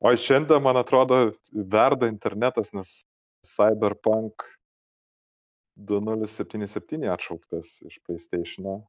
[0.00, 3.02] O šiandien, man atrodo, verda internetas, nes
[3.44, 4.44] Cyberpunk
[5.76, 8.80] 2077 atšauktas iš PlayStation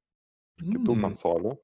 [0.60, 1.02] ir kitų Mm.
[1.06, 1.58] konsolių.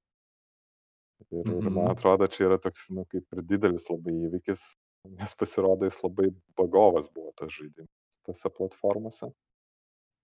[1.32, 1.74] Ir, ir Mhm.
[1.74, 4.76] man atrodo, čia yra toks, nu, kaip ir didelis labai įvykis,
[5.06, 7.90] nes pasirodo, jis labai bagovas buvo tas žaidimas
[8.26, 9.34] tose platformose.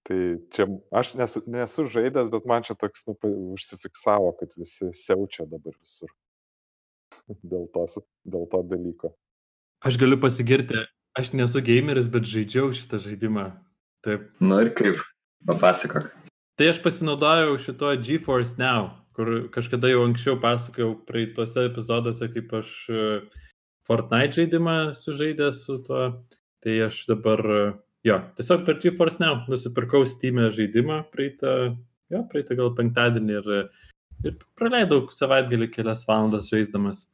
[0.03, 3.15] Tai čia aš nesu, nesu žaidęs, bet man čia toks nu,
[3.55, 6.09] užsifiksavo, kad visi siaučia dabar visur.
[7.51, 9.13] dėl, tos, dėl to dalyko.
[9.83, 10.85] Aš galiu pasigirti,
[11.19, 13.49] aš nesu gameris, bet žaidžiau šitą žaidimą.
[14.03, 14.29] Taip.
[14.43, 14.99] Nu ir kaip,
[15.47, 16.09] papasakok.
[16.59, 22.73] Tai aš pasinaudojau šituo GeForce Now, kur kažkada jau anksčiau pasakojau praeituose epizoduose, kaip aš
[22.91, 23.07] e,
[23.87, 26.03] Fortnite žaidimą sužaidęs su tuo.
[26.63, 27.63] Tai aš dabar, e,
[28.07, 31.73] jo, tiesiog per GeForce Now nusipirkau Steam žaidimą praeitą,
[32.13, 33.49] jo, praeitą gal penktadienį ir,
[34.23, 37.05] ir praleidau savaitgalį kelias valandas žaisdamas.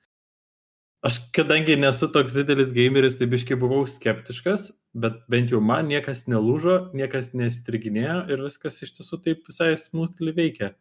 [1.06, 4.66] Aš kadangi nesu toks didelis gameris, tai biškai buvau skeptiškas,
[5.00, 10.34] bet bent jau man niekas nelūžo, niekas nestriginėjo ir viskas iš tiesų taip visai smoothly
[10.36, 10.74] veikia.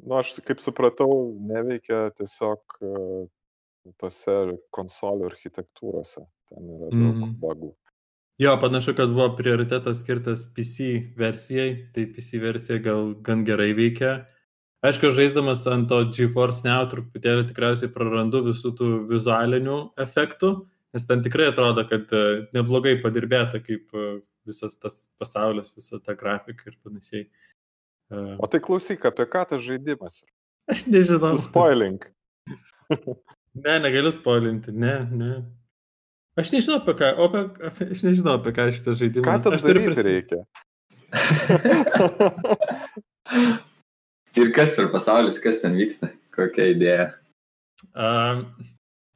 [0.00, 2.94] Nu, aš kaip supratau, neveikia tiesiog e,
[4.00, 4.38] tose
[4.76, 6.24] konsolių architektūrose.
[6.48, 7.36] Ten yra daug Mhm.
[7.40, 7.74] bagų.
[8.40, 14.26] Jo, panašu, kad buvo prioritetas skirtas PC versijai, tai PC versija gal gan gerai veikia.
[14.86, 20.50] Aišku, žaisdamas ant to GeForce Now truputėlį tikriausiai prarandu visų tų vizualinių efektų,
[20.94, 22.20] nes ten tikrai atrodo, kad e,
[22.54, 24.04] neblogai padirbėta kaip e,
[24.46, 27.24] visas tas pasaulis, visa ta grafika ir panašiai.
[27.26, 30.20] E, O tai klausyk, apie ką tas žaidimas?
[30.70, 31.34] Aš nežinau.
[31.42, 32.06] Spoiling.
[33.58, 35.28] Ne, negaliu spoilinti, ne, ne.
[36.38, 39.42] Aš nežinau apie ką, o apie, apie, aš nežinau apie ką šitas žaidimas.
[39.42, 40.38] Ką turiu daryti prisi- reikia?
[44.38, 47.06] ir kas per pasaulis, kas ten vyksta, kokia idėja.
[47.94, 48.44] Um,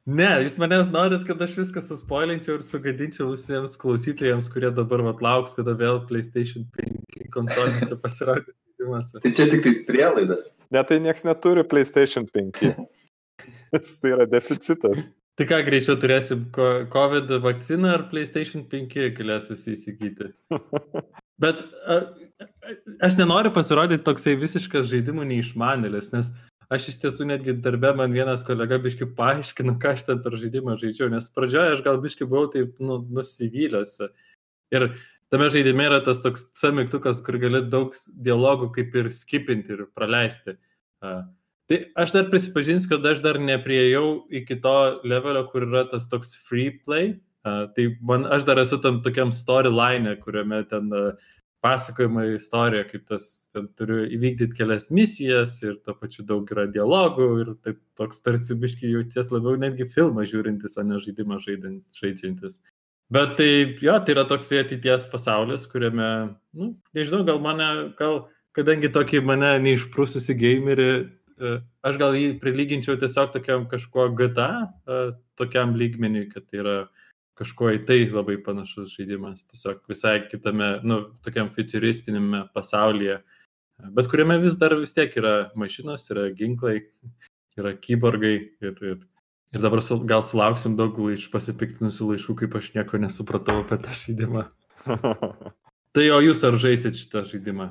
[0.07, 5.23] ne, jūs manęs norit, kad aš viską suspoilinčiau ir sugadinčiau visiems klausytojams, kurie dabar vat,
[5.25, 9.11] lauks, kada vėl PlayStation 5 konsolėse pasirodys žaidimas.
[9.21, 10.53] Tai čia tik tais prielaidas.
[10.71, 12.61] Ne, tai nieks neturi PlayStation 5.
[13.73, 15.09] Nes tai yra deficitas.
[15.33, 20.29] Tai ką greičiau turėsim COVID vakciną ar PlayStation 5 galės visi įsigyti.
[21.41, 21.63] Bet
[23.03, 26.31] aš nenoriu pasirodyti toksai visiškas žaidimų neišmanėlis, nes
[26.73, 30.77] aš iš tiesų netgi darbę man vienas kolega biški paaiškino, ką aš ten per žaidimą
[30.81, 33.99] žaidžiau, nes pradžioje aš gal biški buvau taip nu, nusivylęs.
[34.73, 34.89] Ir
[35.33, 37.95] tame žaidime yra tas toks C mygtukas, kur gali daug
[38.25, 40.57] dialogų kaip ir skipinti ir praleisti.
[41.03, 41.21] A,
[41.71, 44.73] Tai aš dar prisipažinsiu, kad aš dar nepriejau iki to
[45.07, 47.13] levelio, kur yra tas toks free play.
[47.43, 51.31] Uh, tai man, aš dar esu tam tokiam storyline, kuriame ten uh,
[51.63, 57.27] pasakojama istorija, kaip tas, ten turiu įvykdyti kelias misijas ir to pačiu daug yra dialogų
[57.39, 62.59] ir taip toks tarsi biški jauties labiau netgi filmą žiūrintis, o ne žaidimą žaidin- žaidžiantis.
[63.13, 67.67] Bet tai, jo, tai yra toks ateities pasaulis, kuriame, nu, nežinau, gal mane,
[67.99, 68.25] gal,
[68.57, 70.89] kadangi tokį mane neišprūsusi gamerį,
[71.39, 71.53] e,
[71.85, 74.99] aš gal jį prilyginčiau tiesiog tokiam kažkuo GTA, e,
[75.39, 76.77] tokiam lygmeniui, kad tai yra
[77.39, 83.21] kažkuo į tai labai panašus žaidimas, tiesiog visai kitame, nu, tokiam futuristinėme pasaulyje,
[83.97, 86.83] bet kuriame vis dar vis tiek yra mašinos, yra ginklai,
[87.59, 88.99] yra kyborgai ir, ir,
[89.53, 93.97] ir dabar su, gal sulauksim daug laiš, pasipiktinusių laiškų, kaip aš nieko nesupratau apie tą
[94.03, 94.47] žaidimą.
[95.93, 97.69] Tai o jūs ar žaisit šitą žaidimą?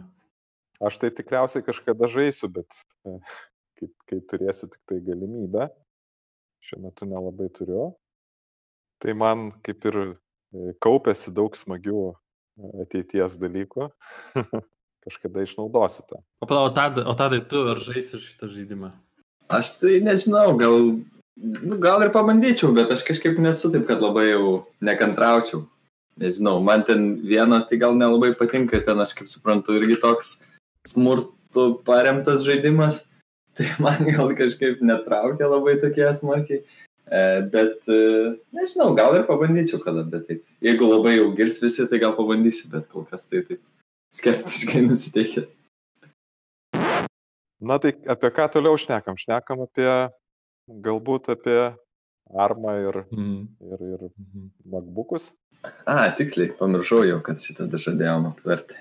[0.83, 2.67] Aš tai tikriausiai kažkada žaisiu, bet
[3.07, 3.17] e,
[3.79, 5.69] kai, kai turėsiu tik tai galimybę,
[6.63, 7.93] šiuo metu nelabai turiu,
[9.03, 10.13] tai man kaip ir e,
[10.83, 12.15] kaupėsi daug smagių e,
[12.87, 13.91] ateities dalykų.
[15.03, 16.21] kažkada išnaudosiu tą.
[16.41, 18.93] O, o, tadai, o tadai, tu ar žaisi šitą žaidimą?
[19.53, 20.79] Aš tai nežinau, gal,
[21.37, 25.67] nu, gal ir pabandyčiau, bet aš kažkaip nesu taip, kad labai jau nekantraučiau.
[26.23, 30.37] Nežinau, man ten viena tai gal nelabai patinka, ten aš kaip suprantu irgi toks
[30.91, 33.03] smurtų paremtas žaidimas,
[33.57, 36.63] tai man gal kažkaip netraukia labai tokie smarkiai.
[37.11, 37.99] E, bet e,
[38.55, 40.45] nežinau, gal ir pabandyčiau kada, bet taip.
[40.65, 43.61] Jeigu labai jau girs visi, tai gal pabandysiu, bet kol kas tai taip
[44.17, 45.57] skeptiškai nusiteikęs.
[47.63, 49.19] Na tai apie ką toliau šnekam?
[49.19, 49.89] Šnekam apie,
[50.83, 51.61] galbūt apie
[52.33, 53.49] armą ir, Mm.
[53.61, 54.51] ir, ir Mhm.
[54.73, 55.33] MacBookus.
[55.87, 58.75] A, tiksliai, pamiršau jau, kad šitą žadėjom aptarti.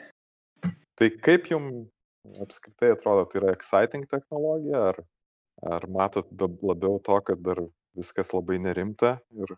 [0.97, 1.89] Tai kaip jums
[2.41, 5.03] apskritai atrodo, tai yra exciting technologija, ar,
[5.62, 7.62] ar matot labiau to, kad dar
[7.97, 9.55] viskas labai nerimta ir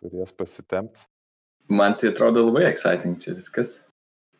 [0.00, 1.06] turės pasitempti?
[1.68, 3.80] Man tai atrodo labai exciting čia viskas.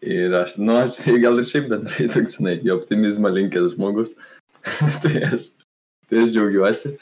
[0.04, 4.14] Ir aš, nu, aš tai gal ir šiaip bendrai, tik žinai, į optimizmą linkęs žmogus.
[5.02, 5.50] tai, aš,
[6.10, 6.96] tai aš džiaugiuosi.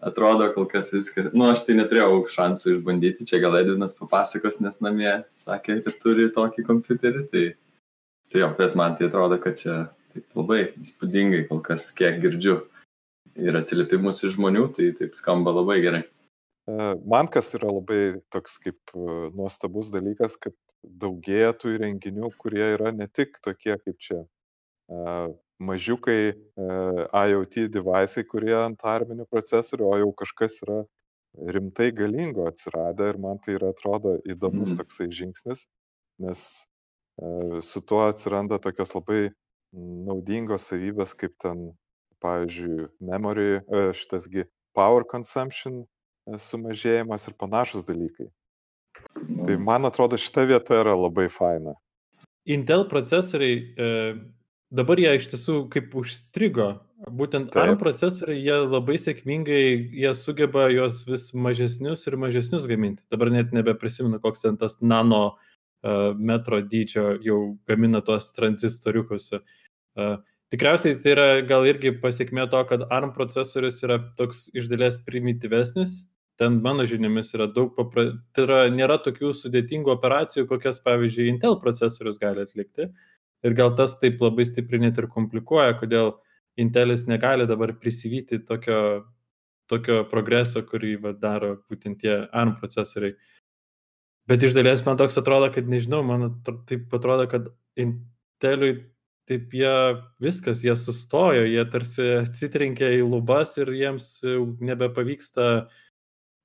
[0.00, 1.28] atrodo kol kas viskas.
[1.34, 5.10] Nu, aš tai neturėjau šansų išbandyti, čia gal Edvinas papasakos, nes namie
[5.42, 7.44] sakė, kad turi tokį kompiuterį, tai,
[8.32, 9.78] tai jo, bet man tai atrodo, kad čia
[10.14, 12.60] taip labai įspūdingai kol kas, kiek girdžiu
[13.38, 16.04] ir atsiliepimus iš žmonių, tai taip skamba labai gerai.
[16.68, 16.74] E,
[17.08, 19.04] man kas yra labai toks kaip e,
[19.36, 25.16] nuostabus dalykas, kad daugėja tų įrenginių, kurie yra ne tik tokie kaip čia e,
[25.58, 26.20] mažiukai
[26.58, 30.82] IoT devaisai, kurie ant arminių procesorių, o jau kažkas yra
[31.56, 34.78] rimtai galingo atsiradę ir man tai yra atrodo įdomus mm.
[34.78, 35.64] toksai žingsnis,
[36.22, 36.44] nes
[37.66, 39.32] su tuo atsiranda tokios labai
[39.74, 41.72] naudingos savybės, kaip ten,
[42.22, 43.60] pavyzdžiui, memory,
[43.98, 45.84] šitasgi power consumption
[46.36, 48.28] sumažėjimas ir panašus dalykai.
[49.14, 49.62] Tai mm.
[49.64, 51.74] man atrodo, šita vieta yra labai faina.
[52.48, 53.88] Intel procesoriai e,
[54.74, 56.68] dabar jie iš tiesų kaip užstrigo.
[57.14, 57.62] Būtent Taip.
[57.62, 59.60] ARM procesoriai, jie labai sėkmingai,
[60.02, 63.04] jie sugeba juos vis mažesnius ir mažesnius gaminti.
[63.12, 67.38] Dabar net nebeprisimenu, koks ten tas nano uh, metro dydžio jau
[67.70, 69.30] gamina tuos tranzistoriukus.
[69.94, 70.18] Uh,
[70.52, 75.98] tikriausiai tai yra gal irgi pasiekmė to, kad ARM procesorius yra toks iš dalies primityvesnis.
[76.38, 78.12] Ten mano žiniomis yra daug, papra...
[78.32, 82.86] tai yra, nėra tokių sudėtingų operacijų, kokias, pavyzdžiui, Intel procesorius gali atlikti.
[83.46, 86.14] Ir gal tas taip labai stipriai net ir komplikuoja, kodėl
[86.58, 88.78] Intelis negali dabar prisivyti tokio,
[89.70, 93.14] tokio progreso, kurį va, daro būtent tie ARM procesoriai.
[94.28, 96.32] Bet iš dalies man toks atrodo, kad nežinau, man
[96.68, 97.46] taip atrodo, kad
[97.78, 98.74] Inteliui
[99.28, 99.74] taip jie
[100.24, 104.08] viskas, jie sustojo, jie tarsi atsitrenkė į lubas ir jiems
[104.64, 105.48] nebepavyksta,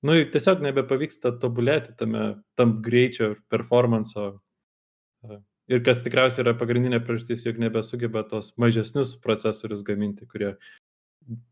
[0.08, 2.28] nu, tiesiog nebepavyksta tobulėti tame,
[2.60, 4.34] tam greičio performanso
[5.72, 10.58] Ir kas tikriausiai yra pagrindinė priežastis, jog nebesugeba tos mažesnius procesorius gaminti, kurie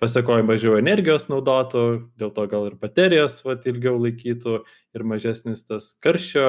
[0.04, 1.84] pasakoja mažiau energijos naudotų,
[2.20, 4.58] dėl to gal ir baterijos vat, ilgiau laikytų
[4.98, 6.48] ir mažesnis tas karščio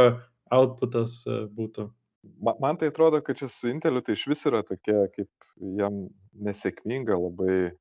[0.52, 1.87] outputas e, būtų.
[2.22, 6.04] Man, tai atrodo, kad čia su Inteliu tai iš vis yra tokia, kaip jam
[6.46, 7.72] nesėkminga labai e,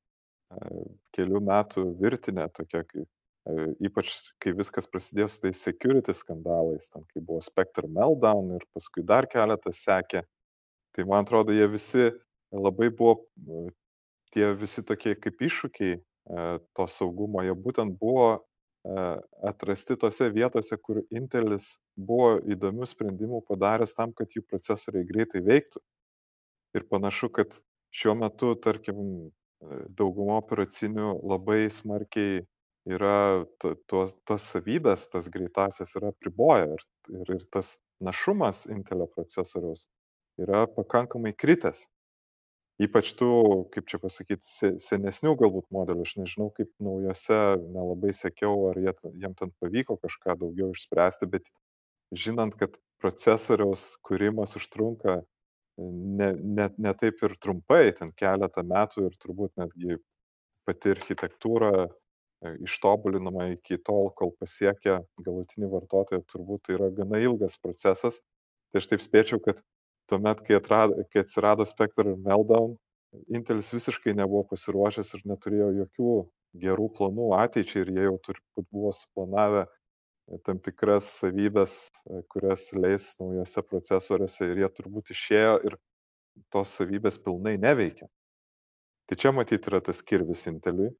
[1.13, 3.09] kelių metų virtinė, tokia kaip
[3.49, 3.53] E,
[3.87, 4.11] ypač
[4.41, 9.25] kai viskas prasidėjo su tais security skandalais, ten kai buvo Spectre Meltdown ir paskui dar
[9.29, 10.21] keletas sekė,
[10.93, 12.11] tai man atrodo, jie visi
[12.53, 13.71] labai buvo, e,
[14.35, 15.99] tie visi tokie kaip iššūkiai
[16.77, 18.43] to saugumo, jie būtent buvo
[19.45, 25.81] atrasti tose vietose, kur Intelis buvo įdomių sprendimų padaręs tam, kad jų procesoriai greitai veiktų.
[26.77, 27.53] Ir panašu, kad
[27.93, 29.29] šiuo metu, tarkim,
[29.93, 32.41] dauguma operacinių labai smarkiai
[32.89, 39.05] yra ta, tuos, tas savybės, tas greitasias yra priboja ir, ir, ir tas našumas Intelio
[39.11, 39.85] procesoriaus
[40.41, 41.85] yra pakankamai kritęs.
[42.81, 43.31] Ypač tų,
[43.73, 47.39] kaip čia pasakyti, senesnių galbūt modelių, aš nežinau, kaip naujose,
[47.75, 51.51] nelabai sekiau, ar jie, jiem ten pavyko kažką daugiau išspręsti, bet
[52.15, 55.19] žinant, kad procesoriaus kūrimas užtrunka
[55.77, 59.99] ne, ne, ne taip ir trumpai, ten keletą metų ir turbūt netgi
[60.65, 61.89] pati architektūra
[62.41, 68.17] E, ištobulinama iki tol, kol pasiekia galutinį vartotoją, turbūt tai yra gana ilgas procesas.
[68.71, 69.61] Tai aš taip spėčiau, kad
[70.11, 72.77] tuomet, kai, atrado, kai atsirado Spectre ir Meltdown,
[73.33, 76.13] Intelis visiškai nebuvo pasiruošęs ir neturėjo jokių
[76.61, 81.75] gerų planų ateičiai ir jie jau turbūt buvo suplanavę e, tam tikras savybės,
[82.07, 85.77] e, kurias leis naujose procesoriuose ir jie turbūt išėjo ir
[86.53, 88.07] tos savybės pilnai neveikia.
[89.11, 90.93] Tai čia matyti yra tas kirvis Inteliui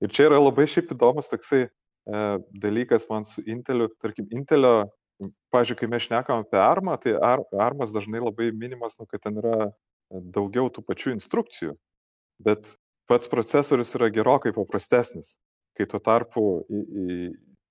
[0.00, 1.70] Ir čia yra labai šiaip įdomus toksai e,
[2.62, 3.88] dalykas man su Inteliu.
[4.02, 4.90] Tarkim, Intelio,
[5.54, 9.40] pažiūrėjau, kai mes šnekam apie armą, tai ar, armas dažnai labai minimas, nu, kad ten
[9.40, 9.70] yra
[10.10, 11.76] daugiau tų pačių instrukcijų.
[12.42, 12.74] Bet
[13.08, 15.34] pats procesorius yra gerokai paprastesnis.
[15.76, 17.18] Kai tuo tarpu į, į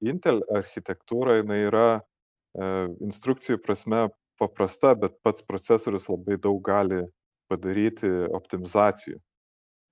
[0.06, 2.66] Intel architektūra jinai yra e,
[3.06, 7.06] instrukcijų prasme paprasta, bet pats procesorius labai daug gali
[7.50, 9.20] padaryti optimizacijų.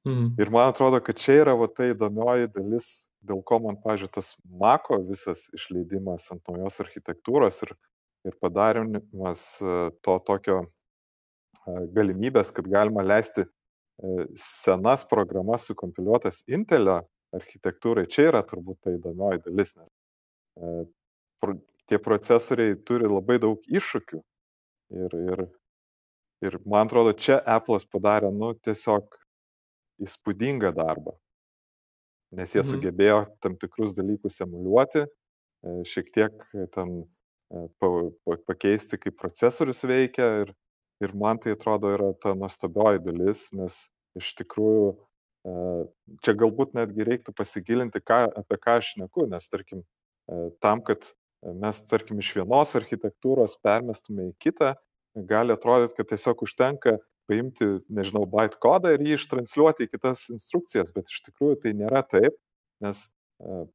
[0.06, 0.36] Mhm.
[0.40, 2.88] Ir man atrodo, kad čia yra va ta įdomioji dalis,
[3.24, 7.72] dėl ko man, pažiūrėjau, tas Mako visas išleidimas ant naujos architektūros ir,
[8.28, 10.68] ir padarimas e, to tokio e,
[11.96, 17.00] galimybės, kad galima leisti e, senas programas sukompiliuotas Intelio
[17.34, 20.92] architektūrai, čia yra turbūt ta įdomioji dalis, nes
[21.90, 24.20] tie procesoriai turi labai daug iššūkių.
[24.94, 25.42] Ir, ir,
[26.46, 29.18] ir man atrodo, čia Apple'as padarė, nu, tiesiog
[30.02, 31.16] įspūdingą darbą,
[32.34, 32.70] nes jie mhm.
[32.72, 37.02] sugebėjo tam tikrus dalykus emuliuoti, e, šiek tiek ten
[37.54, 37.66] e,
[38.48, 40.54] pakeisti, kaip procesorius veikia ir,
[41.04, 43.86] ir man tai atrodo yra ta nuostabioji dalis, nes
[44.18, 44.94] iš tikrųjų
[46.24, 49.84] čia galbūt netgi reiktų pasigilinti, ką, apie ką aš neku, nes tarkim,
[50.64, 51.10] tam, kad
[51.60, 54.74] mes, tarkim, iš vienos architektūros permestume į kitą,
[55.30, 56.98] gali atrodyti, kad tiesiog užtenka
[57.30, 62.04] paimti, nežinau, byte kodą ir jį ištransliuoti į kitas instrukcijas, bet iš tikrųjų tai nėra
[62.06, 62.38] taip,
[62.84, 63.08] nes,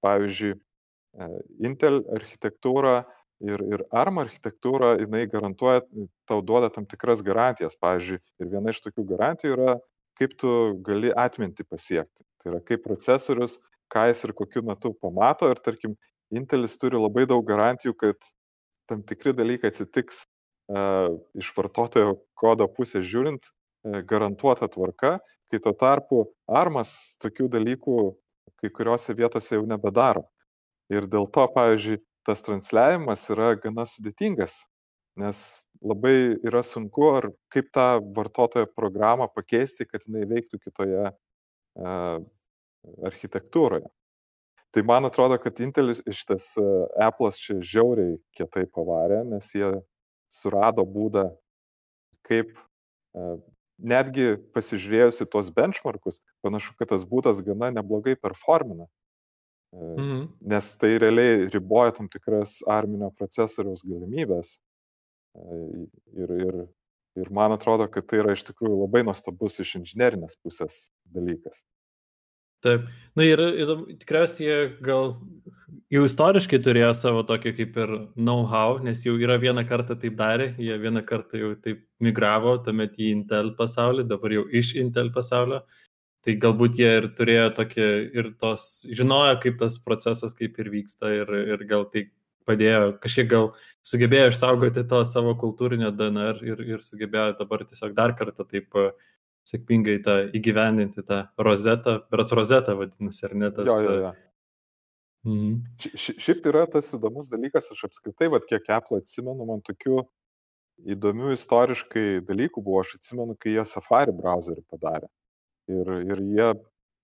[0.05, 0.57] pavyzdžiui,
[1.65, 3.01] Intel architektūra
[3.43, 5.83] ir, ir ARM architektūra, jinai garantuoja,
[6.29, 7.79] tau duoda tam tikras garantijas.
[7.81, 9.77] Pavyzdžiui, ir viena iš tokių garantijų yra,
[10.21, 10.53] kaip tu
[10.87, 12.23] gali atminti pasiekti.
[12.39, 13.59] Tai yra, kaip procesorius,
[13.91, 15.51] ką jis ir kokiu metu pamato.
[15.51, 15.97] Ir tarkim,
[16.29, 18.19] Intelis turi labai daug garantijų, kad
[18.91, 20.27] tam tikri dalykai atsitiks
[20.69, 27.99] iš vartotojo kodo pusės žiūrint, uh, garantuota tvarka, kai tuo tarpu armas tokių dalykų
[28.59, 30.27] kai kuriuose vietose jau nebedaro.
[30.91, 34.65] Ir dėl to, pavyzdžiui, tas transliavimas yra gana sudėtingas,
[35.21, 35.39] nes
[35.85, 42.19] labai yra sunku, ar kaip tą vartotojo programą pakeisti, kad jinai veiktų kitoje uh,
[43.05, 43.87] architektūroje.
[44.75, 49.71] Tai man atrodo, kad Intelis šitas uh, Apple'as čia žiauriai kietai pavarė, nes jie
[50.29, 51.29] surado būdą,
[52.29, 53.39] kaip uh,
[53.79, 58.89] netgi pasižiūrėjus į tuos benchmarkus, panašu, kad tas būdas gana neblogai performina.
[59.75, 60.29] Mhm.
[60.49, 64.57] Nes tai realiai riboja tam tikras arminio procesoriaus galimybės.
[66.17, 66.55] Ir, ir,
[67.21, 71.61] ir man atrodo, kad tai yra iš tikrųjų labai nuostabus iš inžinerinės pusės dalykas.
[72.65, 75.13] Taip, na ir, ir tikriausiai jie gal
[75.95, 80.51] jau istoriškai turėjo savo tokį kaip ir know-how, nes jau yra vieną kartą taip darė,
[80.59, 85.63] jie vieną kartą jau taip migravo, tuomet į Intel pasaulį, dabar jau iš Intel pasaulio.
[86.27, 87.89] Tai galbūt jie ir turėjo tokį,
[88.19, 92.09] ir tos, žinojo, kaip tas procesas kaip ir vyksta ir, ir gal tai
[92.49, 93.53] padėjo, kažkiek gal
[93.87, 98.91] sugebėjo išsaugoti to savo kultūrinio DNR ir, ir sugebėjo dabar tiesiog dar kartą taip uh,
[99.49, 103.69] sėkmingai tą įgyvendinti tą rozetą, berats rozetą vadinasi, ar ne tas.
[103.69, 104.13] Jo, jo, jo.
[105.29, 105.57] Mhm.
[105.83, 110.03] Ši, šiaip yra tas įdomus dalykas, aš apskritai, vad kiek Apple atsimenu, man tokių
[110.95, 115.09] įdomių istoriškai dalykų buvo, aš atsimenu, kai jie Safari browserį padarė.
[115.69, 116.53] Ir, ir jie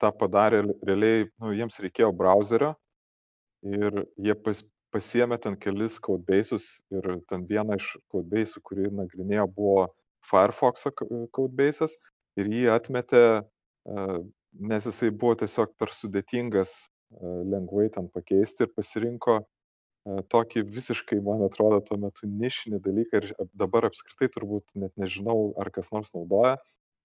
[0.01, 2.73] tą padarė realiai, nu, jiems reikėjo browserio
[3.65, 4.63] ir jie pas,
[4.95, 9.89] pasiemė ten kelis codebase'us ir ten vieną iš codebase'ų, kurį nagrinėjo, buvo
[10.25, 10.87] Firefox
[11.35, 11.99] codebase'as
[12.41, 13.25] ir jį atmetė,
[14.55, 16.75] nes jisai buvo tiesiog per sudėtingas
[17.23, 19.43] lengvai ten pakeisti ir pasirinko
[20.05, 25.71] tokį visiškai, man atrodo, tuo metu nišinį dalyką ir dabar apskritai turbūt net nežinau, ar
[25.73, 26.59] kas nors naudoja,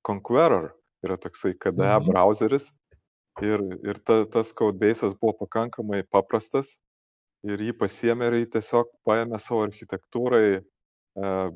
[0.04, 0.74] Conqueror
[1.06, 2.10] yra toksai KDE mhm.
[2.10, 2.70] browseris
[3.44, 6.76] ir, ir ta, tas codebase'as buvo pakankamai paprastas
[7.48, 10.60] ir jį pasiemė ir jį tiesiog paėmė savo architektūrai,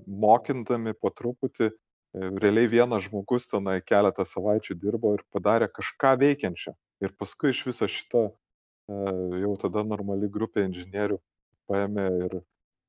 [0.07, 1.71] mokindami po truputį,
[2.13, 6.75] realiai vienas žmogus tenai keletą savaičių dirbo ir padarė kažką veikiančio.
[7.03, 8.33] Ir paskui iš viso šito e,
[9.43, 11.17] jau tada normali grupė inžinierių
[11.69, 12.37] paėmė ir,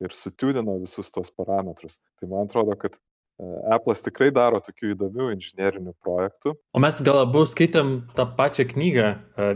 [0.04, 1.98] ir sutiudino visus tos parametrus.
[2.20, 2.98] Tai man atrodo, kad
[3.74, 6.52] Apple'as tikrai daro tokių įdomių inžinierinių projektų.
[6.70, 9.08] O mes gal abu skaitėm tą pačią knygą,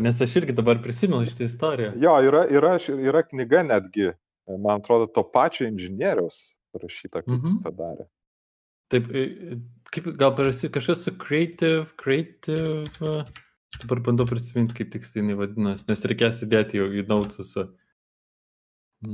[0.02, 1.92] nes aš irgi dabar prisimenu šitą istoriją.
[2.02, 4.10] Jo, yra, yra, yra knyga netgi,
[4.50, 7.52] man atrodo, to pačio inžinieriaus parašyta, kaip mhm.
[7.52, 8.08] jis tą darė.
[8.88, 9.10] Taip,
[9.92, 12.88] kaip gal parasi kažkas su creative, creative,
[13.82, 17.52] dabar bandau prisiminti, kaip tiksliai vadinasi, nes reikės įdėti jau į nautsus.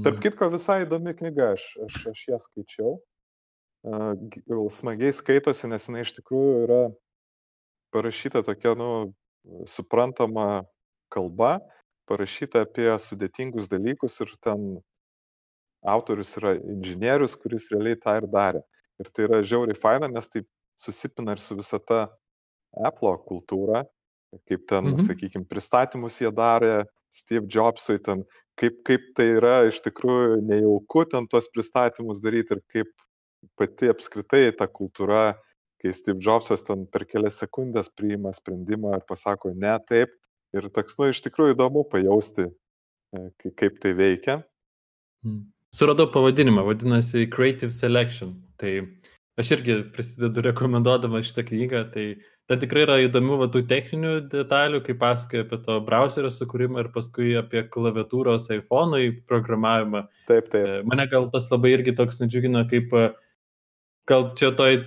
[0.04, 2.94] Tarp kitko, visai įdomi knyga, aš, aš, aš ją skaičiau
[4.70, 6.82] smagiai skaitosi, nes jinai iš tikrųjų yra
[7.92, 9.12] parašyta tokia, nu,
[9.68, 10.64] suprantama
[11.12, 11.60] kalba,
[12.08, 14.80] parašyta apie sudėtingus dalykus ir ten
[15.84, 18.64] autorius yra inžinierius, kuris realiai tą ir darė.
[19.02, 20.44] Ir tai yra žiauriai faina, nes tai
[20.78, 22.06] susipina ir su visa ta
[22.74, 23.84] Apple kultūra,
[24.48, 25.06] kaip ten, mhm.
[25.06, 26.84] sakykime, pristatymus jie darė,
[27.14, 28.24] Steve Jobsui ten,
[28.58, 32.90] kaip, kaip tai yra iš tikrųjų nejauku ten tos pristatymus daryti ir kaip
[33.58, 35.36] pati apskritai ta kultūra,
[35.82, 40.14] kai Steve Jobsas ten per kelias sekundės priima sprendimą ir pasako ne taip.
[40.54, 42.46] Ir toks, nu, iš tikrųjų įdomu pajausti,
[43.14, 43.22] e,
[43.58, 44.36] kaip tai veikia.
[45.26, 45.48] Hmm.
[45.74, 48.36] Suradau pavadinimą, vadinasi Creative Selection.
[48.64, 52.04] Tai aš irgi prisidedu rekomenduodamas šitą knygą, tai
[52.48, 56.92] ten tikrai yra įdomių va, tų techninių detalių, kaip pasakoja apie to browserio sukūrimą ir
[56.94, 60.06] paskui apie klaviatūros iPhone'ui programavimą.
[60.30, 60.64] Taip, taip.
[60.64, 63.12] E, mane gal tas labai irgi toks nudžiugino, kaip uh,
[64.08, 64.82] gal čia toj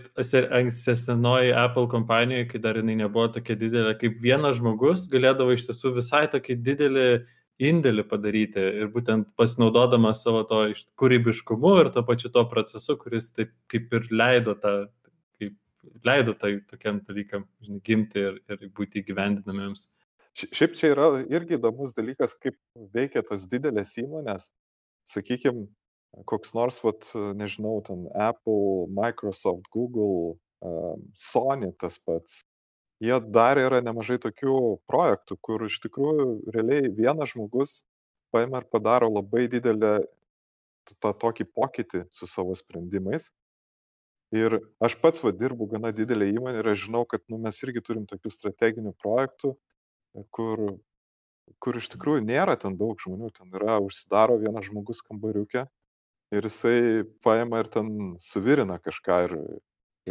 [0.52, 5.96] ankstesnoj Apple kompanijoje, kai dar jinai nebuvo tokia didelė, kaip vienas žmogus galėdavo iš tiesų
[5.98, 7.08] visai tokį didelį
[7.58, 10.62] indėlį padaryti ir būtent pasinaudodamas savo to
[11.00, 14.76] kūrybiškumu ir to pačiu to procesu, kuris taip kaip ir leido tą
[15.40, 15.56] kaip
[16.06, 19.88] leido tai tokiam dalykam, žinai, gimti ir, ir būti įgyvendinamiems.
[20.38, 22.58] Šiaip čia yra irgi įdomus dalykas, kaip
[22.94, 24.52] veikia tas didelės įmonės.
[25.10, 25.66] Sakykime,
[26.30, 27.08] koks nors, vat,
[27.40, 30.38] nežinau, ten Apple, Microsoft, Google,
[31.18, 32.44] Sony tas pats.
[33.04, 34.58] Jie dar yra nemažai tokių
[34.90, 37.82] projektų, kur iš tikrųjų realiai vienas žmogus
[38.34, 40.00] paima ir padaro labai didelę
[41.04, 43.30] tą tokį pokytį su savo sprendimais.
[44.36, 47.84] Ir aš pats va dirbu gana didelė įmonė ir aš žinau, kad nu, mes irgi
[47.86, 49.54] turim tokių strateginių projektų,
[50.36, 50.64] kur,
[51.64, 55.68] kur iš tikrųjų nėra ten daug žmonių, ten yra užsidaro vienas žmogus kambariukė
[56.36, 59.38] ir jisai paima ir ten suvirina kažką ir,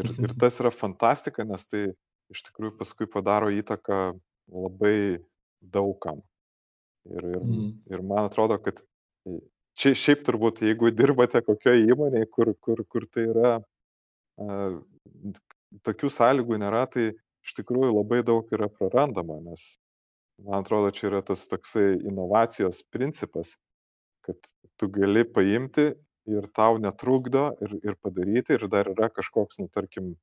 [0.00, 1.84] ir, ir tas yra fantastika, nes tai
[2.32, 4.00] iš tikrųjų paskui padaro įtaką
[4.52, 5.22] labai
[5.60, 6.22] daugam.
[7.06, 7.68] Ir, ir, mm.
[7.92, 8.80] ir man atrodo, kad
[9.78, 13.52] čia šiaip turbūt, jeigu dirbate kokioje įmonėje, kur, kur, kur tai yra,
[14.40, 14.70] a,
[15.86, 17.12] tokių sąlygų nėra, tai
[17.46, 19.76] iš tikrųjų labai daug yra prarandama, nes
[20.42, 23.54] man atrodo, čia yra tas toksai inovacijos principas,
[24.26, 24.38] kad
[24.76, 25.92] tu gali paimti
[26.26, 30.16] ir tau netrukdo ir, ir padaryti, ir dar yra kažkoks, nu, tarkim,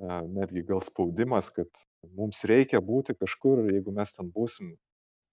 [0.00, 1.68] netgi gal spaudimas, kad
[2.16, 4.74] mums reikia būti kažkur ir jeigu mes ten būsim,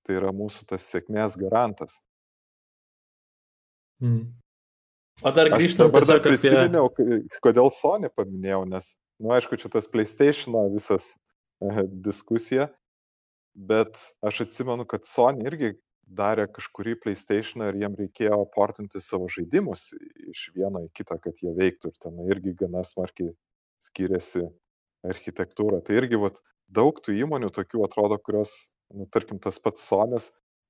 [0.05, 1.97] tai yra mūsų tas sėkmės garantas.
[4.03, 4.29] Mm.
[5.19, 7.21] O dar grįžtant dabar dar prisiminiau, apie...
[7.43, 11.11] kodėl Sony paminėjau, nes, na, nu, aišku, čia tas PlayStation visas
[11.59, 12.69] e, diskusija,
[13.53, 15.73] bet aš atsimenu, kad Sony irgi
[16.09, 19.89] darė kažkurį PlayStation ir jiem reikėjo portinti savo žaidimus
[20.31, 23.35] iš vieno į kitą, kad jie veiktų ir ten irgi gana smarkiai
[23.83, 24.45] skiriasi
[25.07, 25.81] architektūra.
[25.85, 30.29] Tai irgi vat, daug tų įmonių tokių atrodo, kurios, nu, tarkim, tas pats Sonis,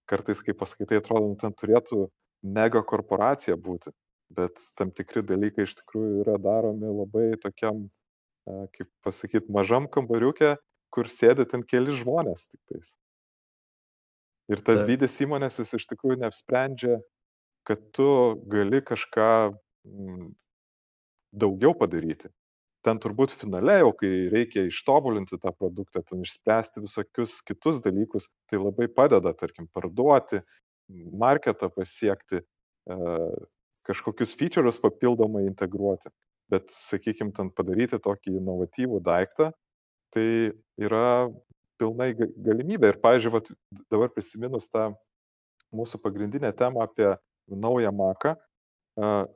[0.09, 2.07] kartais, kai paskaitai, atrodo, nu, ten turėtų
[2.45, 3.91] mega korporacija būti,
[4.33, 7.87] bet tam tikri dalykai iš tikrųjų yra daromi labai tokiam,
[8.45, 10.55] kaip pasakyti, mažam kambariukė,
[10.93, 12.93] kur sėdi ten keli žmonės tik tais.
[14.49, 14.89] Ir tas Taip.
[14.89, 16.97] dydis įmonės jis iš tikrųjų neapsprendžia,
[17.69, 18.09] kad tu
[18.49, 19.29] gali kažką
[21.29, 22.31] daugiau padaryti.
[22.85, 28.61] Ten turbūt finale jau, kai reikia ištobulinti tą produktą, ten išspręsti visokius kitus dalykus, tai
[28.61, 30.39] labai padeda, tarkim, parduoti,
[31.11, 33.17] marketą pasiekti, e,
[33.89, 36.11] kažkokius feature'us papildomai integruoti.
[36.49, 39.51] Bet, sakykime, ten padaryti tokį inovatyvų daiktą,
[40.15, 41.27] tai yra
[41.79, 42.93] pilnai galimybė.
[42.93, 43.57] Ir, pavyzdžiui,
[43.91, 44.87] dabar prisiminus tą
[45.75, 47.11] mūsų pagrindinę temą apie
[47.49, 48.33] naują maką,
[48.97, 49.27] uh,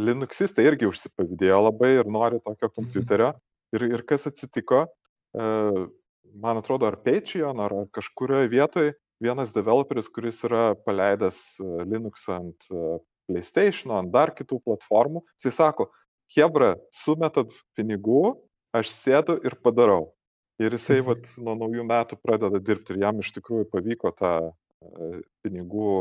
[0.00, 2.76] Linuxistai irgi užsipavydėjo labai ir nori tokio mhm.
[2.76, 3.34] kompiuterio.
[3.76, 4.86] Ir, ir kas atsitiko,
[5.38, 5.84] uh,
[6.34, 12.68] man atrodo, ar Patreon, ar, kažkurioje vietoje vienas developeris, kuris yra paleidęs Linux ant
[13.28, 15.90] PlayStation, ant dar kitų platformų, jisai sako,
[16.30, 18.38] Hebra, sumetat pinigų,
[18.76, 20.12] aš sėdu ir padarau.
[20.62, 24.34] Ir jisai vat, nuo naujų metų pradeda dirbti ir jam iš tikrųjų pavyko tą
[25.42, 25.94] pinigų,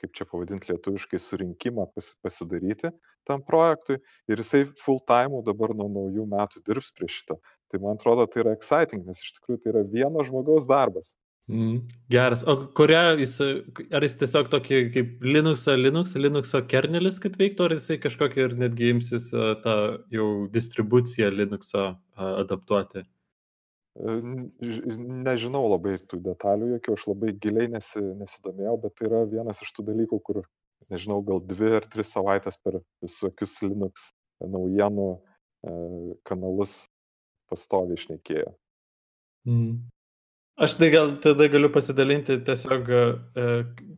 [0.00, 1.86] kaip čia pavadinti lietuviškai, surinkimą
[2.24, 2.92] pasidaryti
[3.28, 3.98] tam projektui.
[4.30, 7.40] Ir jisai full time dabar nuo naujų metų dirbs prie šito.
[7.70, 11.14] Tai man atrodo, tai yra exciting, nes iš tikrųjų tai yra vieno žmogaus darbas.
[11.50, 11.80] Mm,
[12.12, 12.42] geras.
[12.46, 13.36] O kurią jis,
[13.90, 18.54] ar jis tiesiog tokį kaip Linuxą, Linux, Linuxo kernelis, kad veiktų, ar jisai kažkokį ir
[18.60, 19.30] netgi imsis
[19.64, 19.76] tą
[20.14, 23.02] jau distribuciją Linuxo adaptuoti?
[23.98, 29.72] Nežinau labai tų detalių, jokių aš labai giliai nesi, nesidomėjau, bet tai yra vienas iš
[29.76, 30.42] tų dalykų, kur,
[30.92, 35.10] nežinau, gal dvi ar tris savaitės per visokius Linux naujienų
[36.24, 36.84] kanalus
[37.50, 38.52] pastoviai išnekėjo.
[39.48, 39.90] Mm.
[40.60, 43.44] Aš tai gal tada galiu pasidalinti tiesiog, e,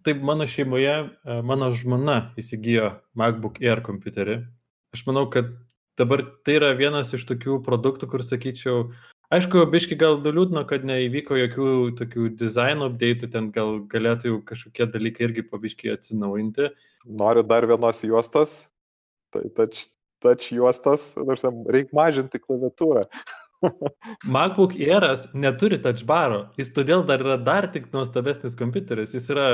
[0.07, 4.37] taip mano šeimoje, e, mano žmona įsigijo MacBook Air kompiuterį.
[4.95, 5.51] Aš manau, kad
[5.99, 8.93] dabar tai yra vienas iš tokių produktų, kur sakyčiau,
[9.33, 11.69] aišku, biški gal liūdno, kad neįvyko jokių
[12.01, 16.71] tokių dizaino update'ų, ten gal galėtų jau kažkokie dalykai irgi pabiški atsinaujinti.
[17.23, 18.57] Noriu dar vienos juostos,
[19.35, 19.87] tai touch,
[20.23, 23.07] touch juostos, reikia mažinti klaviatūrą.
[24.35, 29.15] MacBook Airas neturi touch baro, jis todėl dar yra dar tik nuostabesnis kompiuteris.
[29.15, 29.47] Jis yra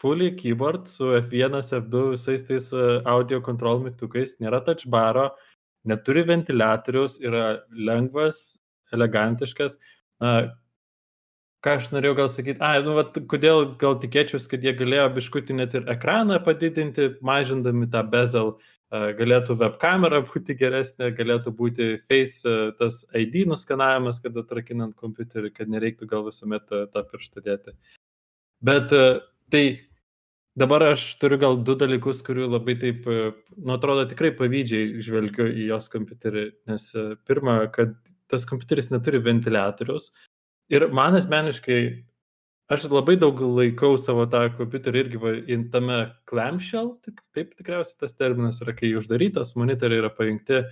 [0.00, 5.30] fully keyboard su F1, F2 visais tais e, audio control mygtukais, nėra touch baro,
[5.88, 8.58] neturi ventiliatorius, yra lengvas,
[8.94, 9.78] elegantiškas.
[10.22, 10.36] Na,
[11.66, 15.58] ką aš norėjau gal sakyti, ai, nu, vat, kodėl gal tikėčiausi, kad jie galėjo biškutį
[15.58, 18.56] net ir ekraną padidinti, mažindami tą bezel.
[18.86, 26.06] Galėtų webkamera būti geresnė, galėtų būti face tas ID nuskanavimas, kad atrakinant kompiuterį, kad nereiktų
[26.12, 27.74] gal visuomet tą, tą pirštą dėti.
[28.62, 28.94] Bet
[29.50, 29.64] tai
[30.54, 35.66] dabar aš turiu gal du dalykus, kurių labai taip, nu, atrodo, tikrai pavydžiai žvelgiu į
[35.72, 36.86] jos kompiuterį, nes
[37.26, 37.98] pirma, kad
[38.32, 40.10] tas kompiuteris neturi ventiliatoriaus.
[40.72, 41.80] Ir man asmeniškai
[42.72, 45.32] aš labai daug laikau savo tą kompiuterį irgi va,
[45.72, 50.64] tame clamshell, taip, taip tikriausiai tas terminas yra, kai uždarytas, monitoriai yra pajungti,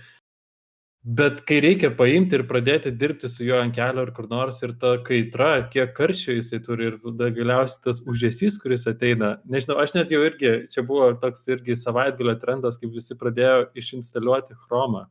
[1.05, 4.73] bet kai reikia paimti ir pradėti dirbti su juo ant kelio ar kur nors ir
[4.81, 9.95] ta kaitra, kiek karščio jisai turi ir tada galiausiai tas užėsys, kuris ateina, nežinau, aš
[9.95, 15.05] net jau irgi, čia buvo toks irgi savaitgalio trendas, kaip visi pradėjo išinstaliuoti chromą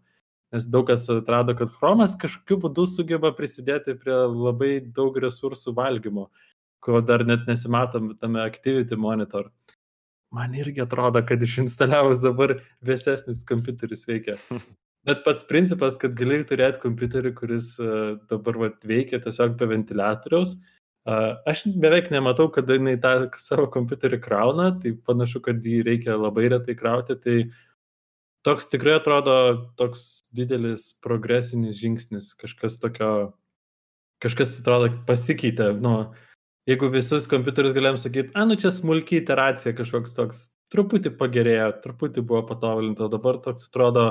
[0.54, 6.28] nes daug kas atrado, kad chromas kažkokiu būdu sugeba prisidėti prie labai daug resursų valgymo
[6.84, 9.48] ko dar net nesimatom tame Activity Monitor.
[10.34, 14.36] Man irgi atrodo, kad išinstaliavus dabar vėsesnis kompiuteris veikia.
[15.08, 20.54] Bet pats principas, kad gali turėti kompiuterį, kuris uh, dabar vat, veikia tiesiog be ventiliatoriaus,
[20.56, 26.16] uh, aš beveik nematau, kad jinai tą savo kompiuterį krauna, tai panašu, kad jį reikia
[26.16, 27.36] labai retai krauti, tai
[28.46, 29.36] toks tikrai atrodo
[29.80, 33.10] toks didelis progresinis žingsnis, kažkas tokio,
[34.24, 36.12] kažkas atrodo pasikeitė nuo
[36.68, 42.24] jeigu visus kompiuterius galėjom sakyti, a, nu čia smulkiai iteracija kažkoks toks, truputį pagerėjo, truputį
[42.24, 44.06] buvo patobulinta, dabar toks atrodo,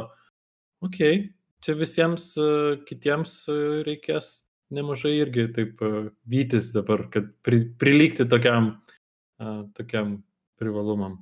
[0.85, 1.23] okei, okay,
[1.65, 8.27] čia visiems uh, kitiems uh, reikės nemažai irgi taip uh, vytis dabar, kad pri, prilygti
[8.29, 8.75] tokiam,
[9.77, 10.19] tokiam
[10.61, 11.17] privalumam.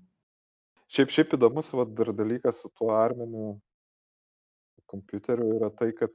[0.92, 3.54] Šiaip, šiaip įdomus vad dar dalykas su tuo arminiu
[4.92, 6.12] kompiuteriu yra tai, kad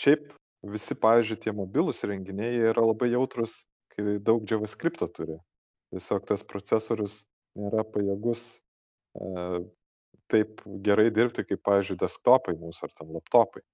[0.00, 0.30] šiaip
[0.72, 5.36] visi, pavyzdžiui, tie mobilūs renginiai yra labai jautrus, kai daug JavaScript turi.
[5.92, 7.20] Tiesiog tas procesorius
[7.58, 8.44] nėra pajėgus
[9.18, 9.60] e,
[10.30, 13.64] taip gerai dirbti, kaip, pavyzdžiui, desktopai mūsų ar ten laptopai.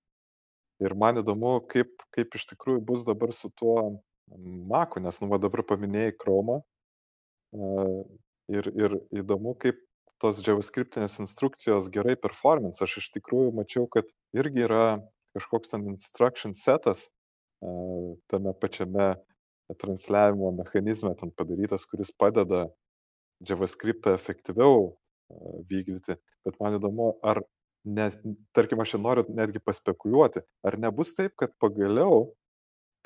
[0.83, 3.77] Ir man įdomu, kaip, kaip iš tikrųjų bus dabar su tuo
[4.27, 6.57] Maku, nes nu va dabar paminėjai Chrome
[7.55, 7.69] e,
[8.53, 9.79] ir, ir įdomu, kaip
[10.23, 12.81] tos JavaScriptinės instrukcijos gerai performance.
[12.85, 14.87] Aš iš tikrųjų mačiau, kad irgi yra
[15.37, 17.09] kažkoks ten instruction setas
[18.31, 19.15] tame pačiame
[19.81, 22.67] transliavimo mechanizme ten padarytas, kuris padeda
[23.45, 24.95] JavaScriptą efektyviau
[25.69, 26.17] vykdyti.
[26.47, 27.43] Bet man įdomu, ar,
[27.85, 28.11] ne,
[28.57, 32.31] tarkim, aš noriu netgi paspekuliuoti, ar nebus taip, kad pagaliau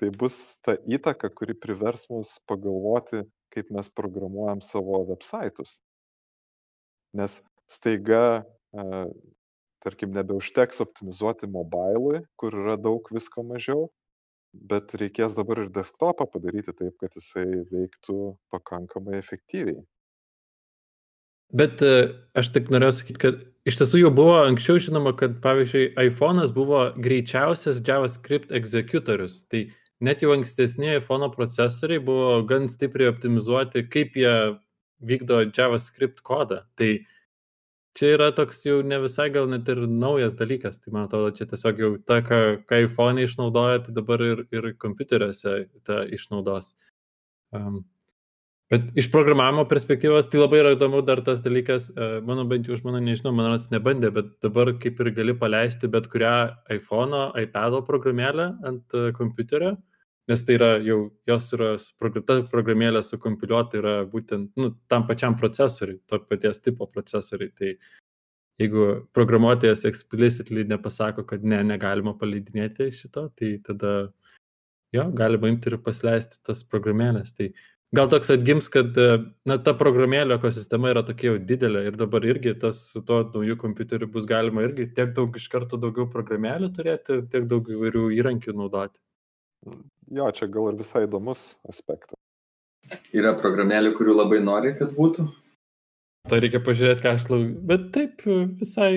[0.01, 5.79] tai bus ta įtaka, kuri privers mus pagalvoti, kaip mes programuojam savo websaitus.
[7.17, 8.43] Nes staiga
[9.81, 13.89] tarkim nebeužteks optimizuoti mobilui, kur yra daug visko mažiau,
[14.53, 18.19] bet reikės dabar ir desktopą padaryti taip, kad jisai veiktų
[18.53, 19.81] pakankamai efektyviai.
[21.51, 25.89] Bet e, aš tik norėjau sakyti, kad iš tiesų jau buvo anksčiau žinoma, kad pavyzdžiui
[25.99, 29.41] iPhone'as buvo greičiausias JavaScript egzekutorius.
[29.51, 29.65] Tai
[30.01, 34.35] net jau ankstesni iPhone procesoriai buvo gan stipriai optimizuoti, kaip jie
[35.05, 36.63] vykdo JavaScript kodą.
[36.77, 36.91] Tai
[37.97, 40.81] čia yra toks jau ne visai gal net ir naujas dalykas.
[40.81, 44.75] Tai man atrodo, čia tiesiog jau ta, ką, ką iPhone išnaudoja, tai dabar ir, ir
[44.81, 45.57] kompiuteriuose
[45.89, 46.73] tą išnaudos.
[47.57, 47.83] Um,
[48.71, 52.77] bet iš programavimo perspektyvos tai labai yra įdomu dar tas dalykas, uh, mano bent jau
[52.79, 56.35] už mano nežinau, man atrodo, nebandė, bet dabar kaip ir gali paleisti bet kurią
[56.77, 59.75] iPhone, iPad programėlę ant uh, kompiuterio
[60.29, 61.71] nes tai yra jau jos yra
[62.27, 67.51] ta programėlė sukompiliuota yra būtent nu, tam pačiam procesoriui, to paties tipo procesoriui.
[67.57, 67.73] Tai
[68.61, 73.95] jeigu programuotojas explicitly nepasako, kad ne, negalima paleidinėti šito, tai tada
[74.95, 77.35] jo, galima imti ir pasileisti tas programėlės.
[77.37, 77.51] Tai
[77.97, 78.99] gal toks atgims, kad
[79.49, 83.57] na, ta programėlė ekosistema yra tokia jau didelė ir dabar irgi tas su tuo nauju
[83.61, 88.57] kompiuteriu bus galima irgi tiek daug iš karto daugiau programėlių turėti, tiek daug įvairių įrankių
[88.61, 89.01] naudoti.
[90.11, 92.19] Jo, čia gal ir visai įdomus aspektas.
[93.15, 95.29] Yra programėlių, kurių labai nori, kad būtų.
[96.31, 97.53] To reikia pažiūrėti, ką aš laukiu.
[97.71, 98.25] Bet taip,
[98.59, 98.91] visai.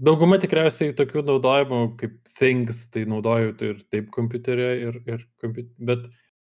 [0.00, 5.84] Dauguma tikriausiai tokių naudojimų kaip Things, tai naudoju tai ir taip kompiuterį, ir, ir kompiuterį.
[5.90, 6.08] Bet,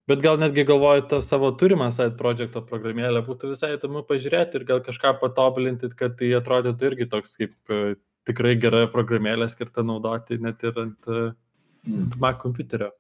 [0.08, 4.68] bet gal netgi galvoju, tą savo turimą side projekto programėlę būtų visai įdomu pažiūrėti ir
[4.72, 7.76] gal kažką patobulinti, kad tai atrodytų irgi toks kaip
[8.30, 11.34] tikrai gera programėlė skirta naudoti net ir ant uh,
[11.88, 12.92] ant Mac kompiuterio.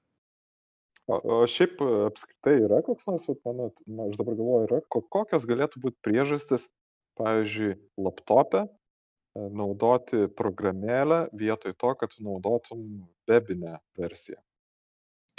[1.09, 5.81] O, o šiaip apskritai yra koks nors, mano, na, aš dabar galvoju, yra, kokios galėtų
[5.83, 6.67] būti priežastis,
[7.19, 7.73] pavyzdžiui,
[8.05, 8.69] laptopė e,
[9.57, 12.85] naudoti programėlę vietoj to, kad naudotum
[13.29, 14.39] webinę versiją.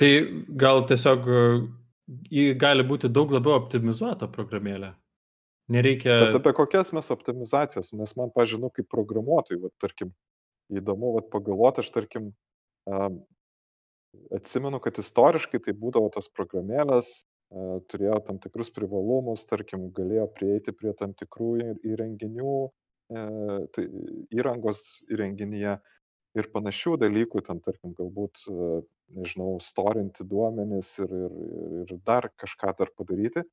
[0.01, 0.11] Tai
[0.59, 1.45] gal tiesiog e,
[2.33, 4.93] ji gali būti daug labiau optimizuota programėlė.
[5.73, 6.19] Nereikia.
[6.27, 10.11] Bet apie kokias mes optimizacijas, nes man, pažinu, kaip programuotojai, va, tarkim,
[10.75, 12.33] įdomu va, pagalvoti, aš tarkim,
[14.35, 17.23] atsimenu, kad istoriškai tai būdavo tos programėlės
[17.93, 22.55] turėjo tam tikrus privalumus, tarkim, galėjo prieiti prie tam tikrų įrenginių,
[23.77, 23.85] tai
[24.33, 24.81] įrangos
[25.13, 25.77] įrenginyje
[26.39, 28.47] ir panašių dalykų, ten, tarkim, galbūt,
[29.13, 31.35] nežinau, storinti duomenis ir, ir,
[31.85, 33.45] ir dar kažką dar padaryti,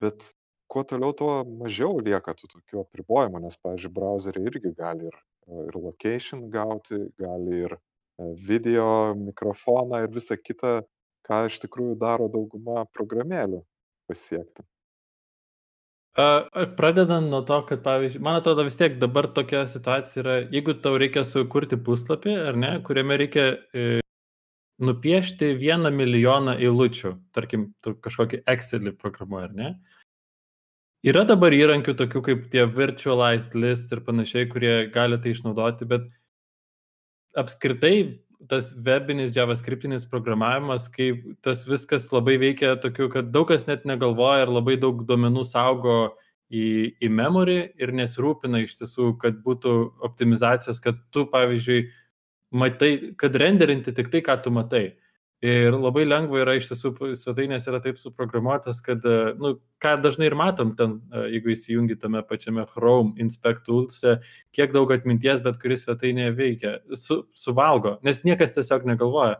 [0.00, 0.30] bet
[0.72, 5.18] kuo toliau, tuo mažiau lieka tų tokių apribojimų, nes, pavyzdžiui, browseriai irgi gali ir,
[5.66, 7.76] ir location gauti, gali ir
[8.18, 10.82] video, mikrofoną ir visą kitą,
[11.26, 13.64] ką iš tikrųjų daro dauguma programėlių
[14.10, 14.64] pasiekti.
[16.78, 20.94] Pradedant nuo to, kad, pavyzdžiui, man atrodo vis tiek dabar tokia situacija yra, jeigu tau
[21.00, 23.86] reikia sukurti puslapį, ar ne, kuriame reikia e,
[24.78, 29.72] nupiešti vieną milijoną eilučių, tarkim, kažkokį Excelį programuoji, ar ne?
[31.04, 36.06] Yra dabar įrankių tokių kaip tie virtualized list ir panašiai, kurie gali tai išnaudoti, bet
[37.38, 43.86] apskritai tas webinis javascriptinis programavimas, kaip tas viskas labai veikia tokiu, kad daug kas net
[43.88, 45.96] negalvoja ir labai daug duomenų saugo
[46.52, 46.66] į,
[47.00, 51.86] į memory ir nesirūpina iš tiesų, kad būtų optimizacijos, kad tu, pavyzdžiui,
[52.54, 54.84] matai, kad renderinti tik tai, ką tu matai.
[55.44, 59.50] Ir labai lengva yra iš tiesų, svetainės yra taip suprogramuotas, kad, e, nu,
[59.82, 64.14] ką dažnai ir matom ten, e, jeigu įsijungi tame pačiame Chrome Inspect Toolse,
[64.56, 69.36] kiek daug atminties bet kuris svetainėje veikia, su, suvalgo, nes niekas tiesiog negalvoja.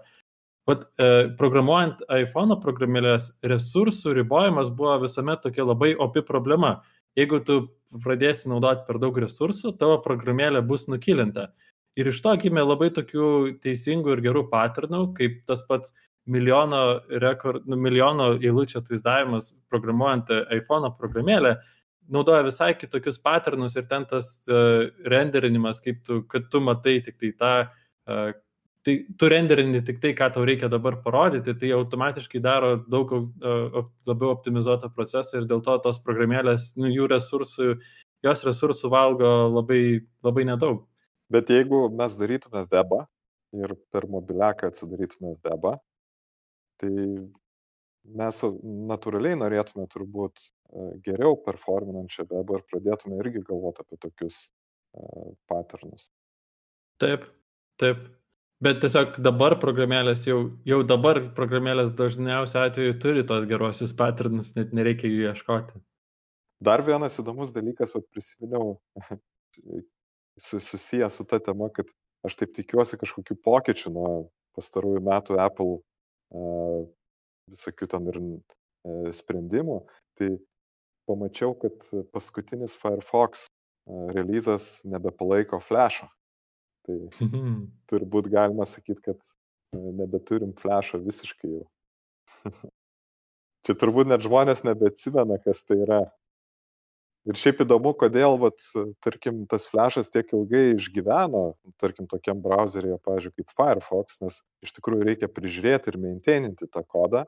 [0.69, 1.09] Vat, e,
[1.41, 6.83] programuojant iPhone programėlės, resursų ribojimas buvo visuomet tokia labai opi problema.
[7.17, 7.59] Jeigu tu
[8.05, 11.55] pradėsi naudoti per daug resursų, tavo programėlė bus nukilinta.
[11.95, 13.27] Ir iš to gimė labai tokių
[13.63, 15.93] teisingų ir gerų paternų, kaip tas pats
[16.27, 21.59] milijono, rekord, nu, milijono eilučių atvaizdavimas programuojant iPhone programėlę,
[22.13, 27.19] naudoja visai kitokius paternus ir ten tas uh, renderinimas, kaip tu, kad tu matai tik
[27.21, 27.53] tai tą,
[28.09, 28.33] uh,
[28.85, 33.85] tai tu renderini tik tai, ką tau reikia dabar parodyti, tai automatiškai daro daug uh,
[34.09, 37.71] labiau optimizuotą procesą ir dėl to tos programėlės, nu, jų resursų,
[38.25, 39.85] jos resursų valgo labai,
[40.25, 40.83] labai nedaug.
[41.35, 43.05] Bet jeigu mes darytume webą
[43.59, 45.77] ir per mobiliaką atsidarytume webą,
[46.79, 46.93] tai
[48.21, 48.43] mes
[48.91, 56.11] natūraliai norėtume turbūt e, geriau performinančią webą ir pradėtume irgi galvoti apie tokius uh, patternus.
[57.03, 57.25] Taip,
[57.81, 58.05] taip.
[58.65, 64.73] Bet tiesiog dabar programėlės jau, jau dabar programėlės dažniausiai atveju turi tos gerosius patternus, net
[64.77, 65.83] nereikia jų ieškoti.
[66.65, 68.79] Dar vienas įdomus dalykas, vad prisiminiau,
[70.41, 71.91] susijęs su ta tema, kad
[72.25, 74.09] aš taip tikiuosi kažkokių pokyčių nuo
[74.57, 76.87] pastarųjų metų Apple uh,
[77.53, 79.83] visokių ten ir uh, sprendimų.
[80.19, 80.31] Tai
[81.11, 81.77] pamačiau, kad
[82.15, 86.09] paskutinis Firefox uh, releasas nebepalaiko flash'o.
[86.85, 86.99] Tai
[87.91, 89.35] turbūt galima sakyti, kad
[89.75, 91.65] nebeturim flash'o visiškai jau.
[93.65, 96.03] Čia turbūt net žmonės nebeatsimena, kas tai yra.
[97.25, 98.59] Ir šiaip įdomu, kodėl, vat,
[99.05, 105.07] tarkim, tas flashas tiek ilgai išgyveno, tarkim, tokiam browseryje, pavyzdžiui, kaip Firefox, nes iš tikrųjų
[105.09, 107.25] reikia prižiūrėti ir maintaininti tą kodą.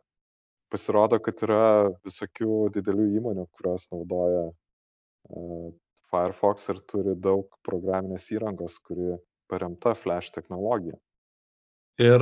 [0.72, 1.64] Pasirodo, kad yra
[2.04, 5.66] visokių didelių įmonių, kurios naudoja uh,
[6.12, 9.16] Firefox ir turi daug programinės įrangos, kuri
[9.48, 10.98] paremta flash technologija.
[12.02, 12.20] Ir,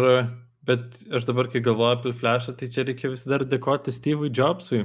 [0.62, 4.84] bet aš dabar, kai galvoju apie flashą, tai čia reikia vis dar dėkoti Steve'ui Jobsui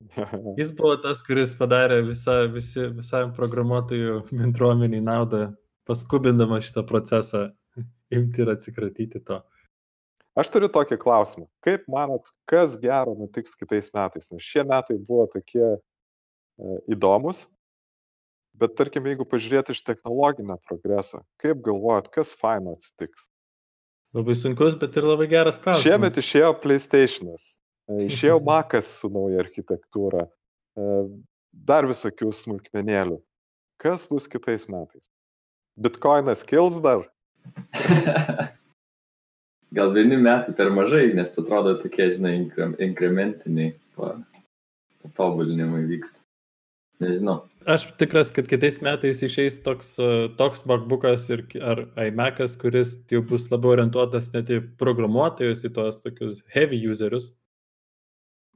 [0.58, 5.50] Jis buvo tas, kuris padarė visa, visi, visam programuotojų bendruomeniai naudą,
[5.88, 7.48] paskubindama šitą procesą
[8.16, 9.40] imti ir atsikratyti to.
[10.38, 11.48] Aš turiu tokį klausimą.
[11.64, 14.28] Kaip manot, kas gero nutiks kitais metais?
[14.30, 15.80] Nes šie metai buvo tokie e,
[16.94, 17.42] įdomus,
[18.56, 23.26] bet tarkim, jeigu pažiūrėti iš technologinio progreso, kaip galvojat, kas faino atsitiks?
[24.16, 25.84] Labai sunkus, bet ir labai geras klausimas.
[25.86, 27.50] Šiemet išėjo PlayStation'as.
[27.90, 30.26] Išėjo Makas su nauja architektūra,
[31.50, 33.18] dar visokių smulkmenėlių.
[33.80, 35.02] Kas bus kitais metais?
[35.80, 37.06] Bitcoinas kils dar?
[39.76, 42.34] Gal vieni metai per mažai, nes atrodo tokie, žinai,
[42.82, 46.18] inkrementiniai patobulinimai vyksta.
[47.00, 47.38] Nežinau.
[47.70, 49.94] Aš tikras, kad kitais metais išeis toks,
[50.36, 56.02] toks MacBookas ir, ar iMac'as, kuris jau bus labiau orientuotas net į programuotojus, į tuos
[56.02, 57.30] tokius heavy userius,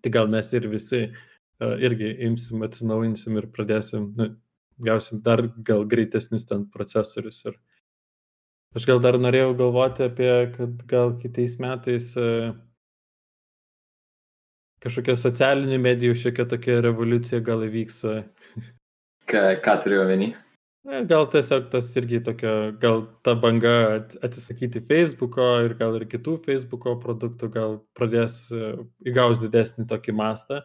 [0.05, 4.29] tai gal mes ir visi uh, irgi imsim, atsinaujinsim ir pradėsim, nu,
[4.85, 7.41] gausim dar gal greitesnius ten procesorius.
[7.49, 7.57] Ir
[8.77, 12.53] aš gal dar norėjau galvoti apie, kad gal kitais metais uh,
[14.85, 18.01] kažkokia socialinių medijų šiokia tokia revoliucija gal įvyks.
[18.11, 18.71] Uh,
[19.31, 20.35] ką, ką turiu omeny?
[20.85, 23.75] E, gal tiesiog tas irgi tokia, gal ta banga
[24.27, 28.75] atsisakyti Facebooko ir gal ir kitų Facebooko produktų gal pradės e,
[29.09, 30.59] įgaus didesnį tokį mastą,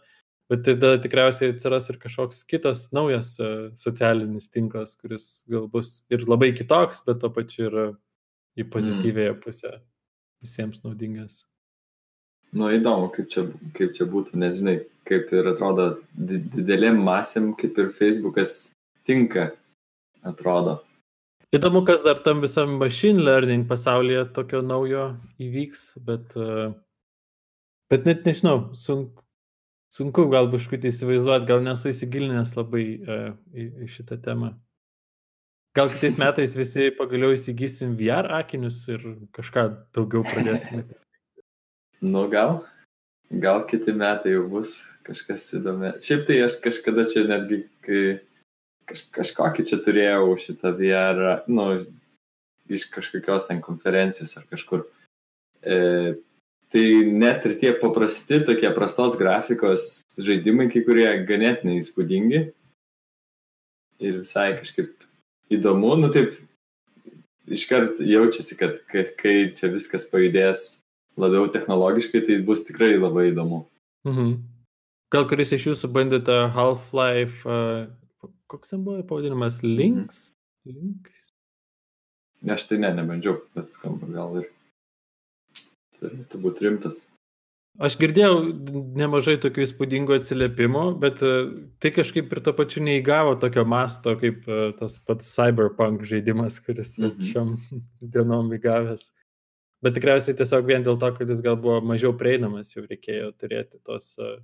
[0.52, 6.28] bet tada tikriausiai atsiras ir kažkoks kitas naujas e, socialinis tinklas, kuris gal bus ir
[6.28, 8.74] labai kitoks, bet to pačiu ir į mm.
[8.76, 9.72] pozityvėją pusę
[10.44, 11.46] visiems naudingas.
[12.52, 13.46] Nu, įdomu, kaip čia,
[13.78, 14.76] kaip čia būtų, nes žinai,
[15.08, 18.74] kaip ir atrodo didelėm masėm, kaip ir Facebookas
[19.08, 19.52] tinka,
[20.26, 20.80] atrodo.
[21.56, 26.36] Įdomu, kas dar tam visam machine learning pasaulyje tokio naujo įvyks, bet,
[27.90, 29.24] bet net nežinau, sunku,
[29.90, 34.54] sunku gal kažkaip įsivaizduoti, gal nesu įsigilinęs labai uh, į, į šitą temą.
[35.78, 39.02] Gal kitais metais visi pagaliau įsigysim VR akinius ir
[39.38, 39.66] kažką
[39.98, 40.86] daugiau pradėsime.
[42.14, 42.60] nu gal,
[43.42, 45.96] gal kiti metai jau bus kažkas įdomi.
[46.06, 48.02] Šiaip tai aš kažkada čia netgi, kai
[48.90, 51.68] kaž, kažkokį čia turėjau šitą VR, nu,
[52.70, 54.86] iš kažkokios ten konferencijos ar kažkur.
[55.62, 56.18] E,
[56.74, 62.44] tai net ir tie paprasti, tokie prastos grafikos žaidimai, kai kurie ganėtinai įspūdingi.
[64.00, 64.94] Ir visai kažkaip
[65.52, 66.38] įdomu, nu taip,
[67.50, 68.78] iškart jaučiasi, kad
[69.20, 70.78] kai čia viskas pajudės
[71.20, 73.66] labiau technologiškai, tai bus tikrai labai įdomu.
[74.08, 74.38] Mhm.
[75.10, 77.88] Gal kuris iš jūsų bandėte Half-Life, uh,
[78.50, 80.24] koks ten buvo pavadinimas, Links?
[80.66, 80.80] Mhm.
[80.80, 81.34] Links?
[82.42, 84.50] Ne, aš tai ne, nebandžiau, bet skamba gal ir
[86.00, 87.02] turėtų būti rimtas.
[87.80, 88.40] Aš girdėjau
[89.00, 91.34] nemažai tokių įspūdingų atsiliepimų, bet e,
[91.80, 96.98] tai kažkaip ir to pačiu neįgavo tokio masto, kaip e, tas pats Cyberpunk žaidimas, kuris
[96.98, 97.30] mm -hmm.
[97.30, 97.54] šiom
[98.16, 99.12] dienom įgavęs.
[99.84, 103.80] Bet tikriausiai tiesiog vien dėl to, kad jis gal buvo mažiau prieinamas, jau reikėjo turėti
[103.84, 104.36] tos e,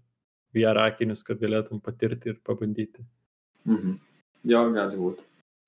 [0.56, 3.04] VR akinius, kad galėtum patirti ir pabandyti.
[3.66, 3.98] Mhm.
[4.46, 5.26] Jo, gali būti.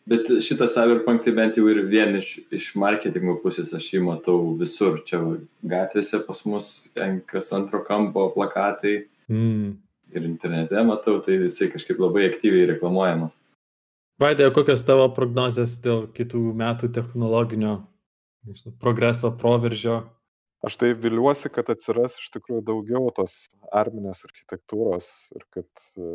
[0.08, 4.38] Bet šitą Cyberpunk tai bent jau ir vien iš, iš marketingo pusės aš jį matau
[4.60, 5.02] visur.
[5.04, 5.20] Čia
[5.68, 6.70] gatvėse pas mus
[7.28, 9.02] kas antro kampo plakatai.
[9.28, 9.76] Mm.
[10.16, 13.42] Ir internete matau, tai jisai kažkaip labai aktyviai reklamuojamas.
[14.22, 17.82] Vaidė, kokios tavo prognozijas dėl kitų metų technologinio
[18.80, 20.06] progreso, proveržio?
[20.66, 23.36] Aš tai viliuosi, kad atsiras iš tikrųjų daugiau tos
[23.70, 26.08] arminės architektūros ir kad e,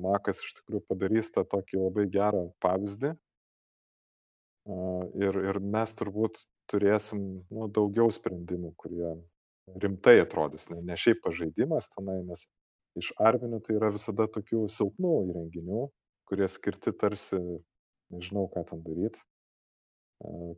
[0.00, 3.12] Makas iš tikrųjų padarys tą tokį labai gerą pavyzdį,
[4.68, 9.14] Ir, ir mes turbūt turėsim nu, daugiau sprendimų, kurie
[9.82, 12.44] rimtai atrodys, ne, ne šiaip pažaidimas tenai, nes
[13.00, 15.86] iš arminių tai yra visada tokių silpnų įrenginių,
[16.28, 17.40] kurie skirti tarsi,
[18.14, 19.22] nežinau ką ten daryti,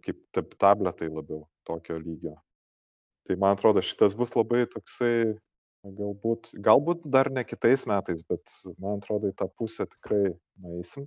[0.05, 2.37] kaip tabletai labiau tokio lygio.
[3.28, 5.38] Tai man atrodo, šitas bus labai toksai,
[5.87, 11.06] galbūt, galbūt dar ne kitais metais, bet man atrodo, į tą pusę tikrai nueisim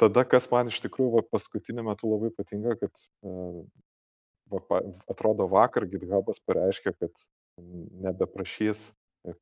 [0.00, 3.02] tada, kas man iš tikrųjų va, paskutiniu metu labai patinka, kad
[4.50, 7.26] va, atrodo vakar GitHubas pareiškė, kad
[8.06, 8.90] nebeprašys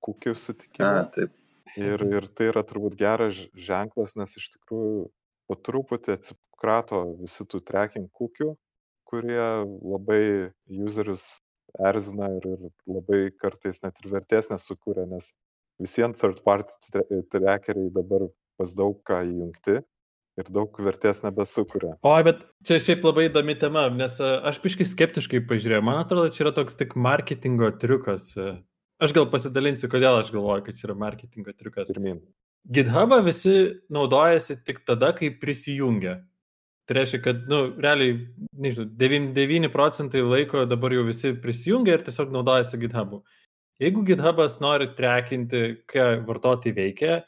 [0.03, 1.07] kukių sutikimą.
[1.14, 1.35] Taip.
[1.79, 5.11] Ir, ir tai yra turbūt geras ženklas, nes iš tikrųjų
[5.48, 8.55] po truputį atsikrato visi tų tracking kukių,
[9.09, 9.44] kurie
[9.83, 11.27] labai userius
[11.90, 15.33] erzina ir, ir labai kartais net ir vertės nesukūrė, nes
[15.83, 16.75] visiems third party
[17.33, 19.79] trackeriai dabar pas daug ką įjungti
[20.38, 21.97] ir daug vertės nebesukuria.
[22.07, 25.85] O, bet čia šiaip labai įdomi tema, nes e, aš piškai skeptiškai pažiūrėjau.
[25.87, 28.31] Man atrodo, čia yra toks tik marketingo triukas.
[28.38, 28.53] E.
[29.03, 31.90] Aš gal pasidalinsiu, kodėl aš galvoju, kad čia yra marketingo triukas.
[31.90, 32.23] Pirmin.
[32.75, 33.57] GitHubą visi
[33.94, 36.18] naudojasi tik tada, kai prisijungia.
[36.88, 38.14] Tai reiškia, kad, nu, realiai,
[38.64, 43.20] nežinau, 99 procentai laiko dabar jau visi prisijungia ir tiesiog naudojasi GitHub'u.
[43.83, 45.61] Jeigu GitHub'as nori trekinti,
[45.92, 47.18] ką vartotojai veikia,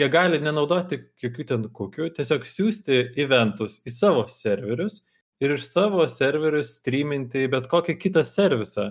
[0.00, 5.02] jie gali nenaudoti jokių ten kokių, tiesiog siūsti eventus į savo serverius
[5.44, 8.90] ir iš savo serverių streaminti bet kokį kitą servisą.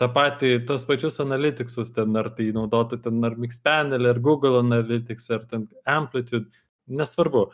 [0.00, 5.28] Ta pati, tos pačius analyticsus ten, ar tai naudotų ten ar Mixpanel, ar Google Analytics,
[5.30, 6.48] ar ten Amplitude,
[6.90, 7.50] nesvarbu.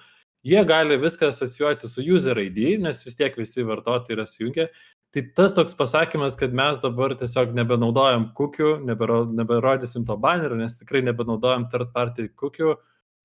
[0.47, 4.69] Jie gali viską asocijuoti su user ID, nes vis tiek visi vartotojai yra sujungę
[5.15, 10.77] Tai tas toks pasakymas, kad mes dabar tiesiog nebenaudojam kukių, nebero, neberodysim to banerio, nes
[10.77, 12.75] tikrai nebenaudojam third party kukių,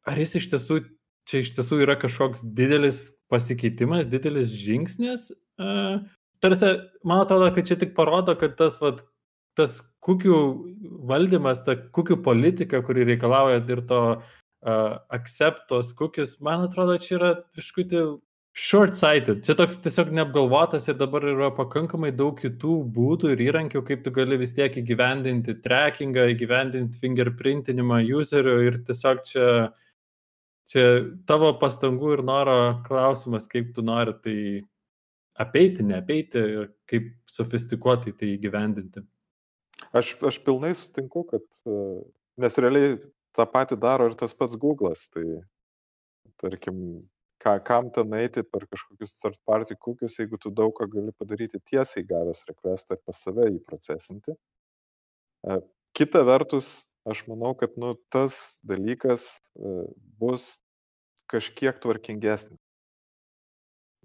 [0.07, 0.77] ar jis iš tiesų,
[1.27, 5.27] čia iš tiesų yra kažkoks didelis pasikeitimas, didelis žingsnis?
[5.59, 5.99] Uh,
[6.43, 6.71] tarsi,
[7.03, 9.03] man atrodo, kad čia tik parodo, kad tas, vat,
[9.59, 10.39] tas kukių
[11.11, 13.99] valdymas, ta kukių politika, kuri reikalauja ir to
[14.65, 18.03] uh, acceptos kukius, man atrodo, čia yra kažkutį
[18.53, 19.41] short-sighted.
[19.45, 24.13] Čia toks tiesiog neapgalvotas ir dabar yra pakankamai daug kitų būdų ir įrankių, kaip tu
[24.13, 29.47] gali vis tiek įgyvendinti trackingą, įgyvendinti fingerprintinimą userio ir tiesiog čia
[30.69, 30.83] čia
[31.27, 32.57] tavo pastangų ir noro
[32.87, 34.37] klausimas, kaip tu nori tai
[35.43, 39.03] apeiti, neapeiti ir kaip sofistikuotai tai įgyvendinti.
[39.93, 41.79] Aš, aš pilnai sutinku, kad, e,
[42.39, 42.95] nes realiai
[43.37, 45.07] tą patį daro ir tas pats Google'as.
[45.13, 45.25] Tai,
[46.41, 46.79] tarkim,
[47.43, 51.61] ką, kam ten eiti per kažkokius third party kukius, jeigu tu daug ką gali padaryti
[51.71, 54.35] tiesiai gavęs requestą ir pas save jį procesinti.
[55.43, 55.59] E,
[55.97, 59.27] kita vertus, aš manau, kad nu, tas dalykas
[59.57, 59.73] e,
[60.19, 60.53] bus
[61.31, 62.59] kažkiek tvarkingesnis.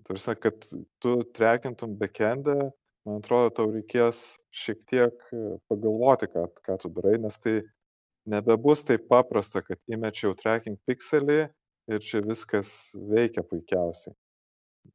[0.07, 0.63] Tarsi, kad
[1.03, 2.71] tu trekintum backendą,
[3.07, 7.61] man atrodo, tau reikės šiek tiek e, pagalvoti, ką, ką tu darai, nes tai
[8.29, 11.41] nebebus taip paprasta, kad įmečiau tracking pixelį
[11.89, 14.15] ir čia viskas veikia puikiausiai.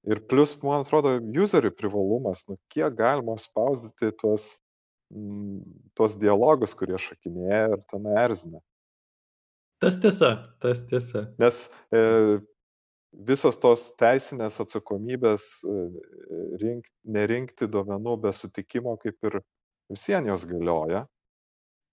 [0.10, 4.56] Ir plus, man atrodo, userių privalumas, nu kiek galima spausdyti tuos
[5.98, 8.62] tuos dialogus, kurie šakinėja ir ten erzina.
[9.84, 10.32] Tas tiesa,
[10.64, 11.26] tas tiesa.
[11.42, 12.02] Nes e,
[13.28, 15.80] visos tos teisinės atsakomybės e,
[16.62, 19.42] rink, nerinkti duomenų be sutikimo kaip ir
[19.92, 21.04] visiems jos galioja.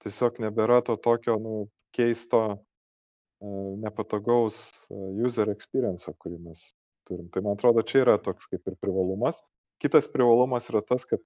[0.01, 1.55] Tiesiog nebėra to tokio nu,
[1.97, 3.51] keisto, e,
[3.83, 6.71] nepatogaus e, user experience, kurį mes
[7.09, 7.29] turim.
[7.33, 9.43] Tai man atrodo, čia yra toks kaip ir privalumas.
[9.81, 11.21] Kitas privalumas yra tas, kad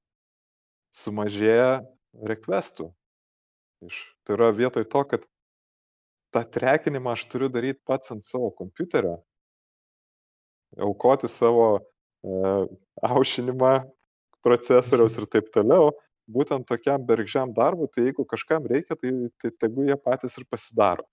[0.95, 1.85] sumažėja
[2.27, 2.91] requestų.
[3.85, 5.27] Iš, tai yra vietoj to, kad
[6.35, 9.19] tą trekinimą aš turiu daryti pats ant savo kompiuterio,
[10.83, 12.55] aukoti savo e,
[13.07, 13.75] aušinimą
[14.45, 15.93] procesoriaus ir taip toliau,
[16.31, 21.07] būtent tokiam bergžiam darbui, tai jeigu kažkam reikia, tai, tai tegu jie patys ir pasidaro.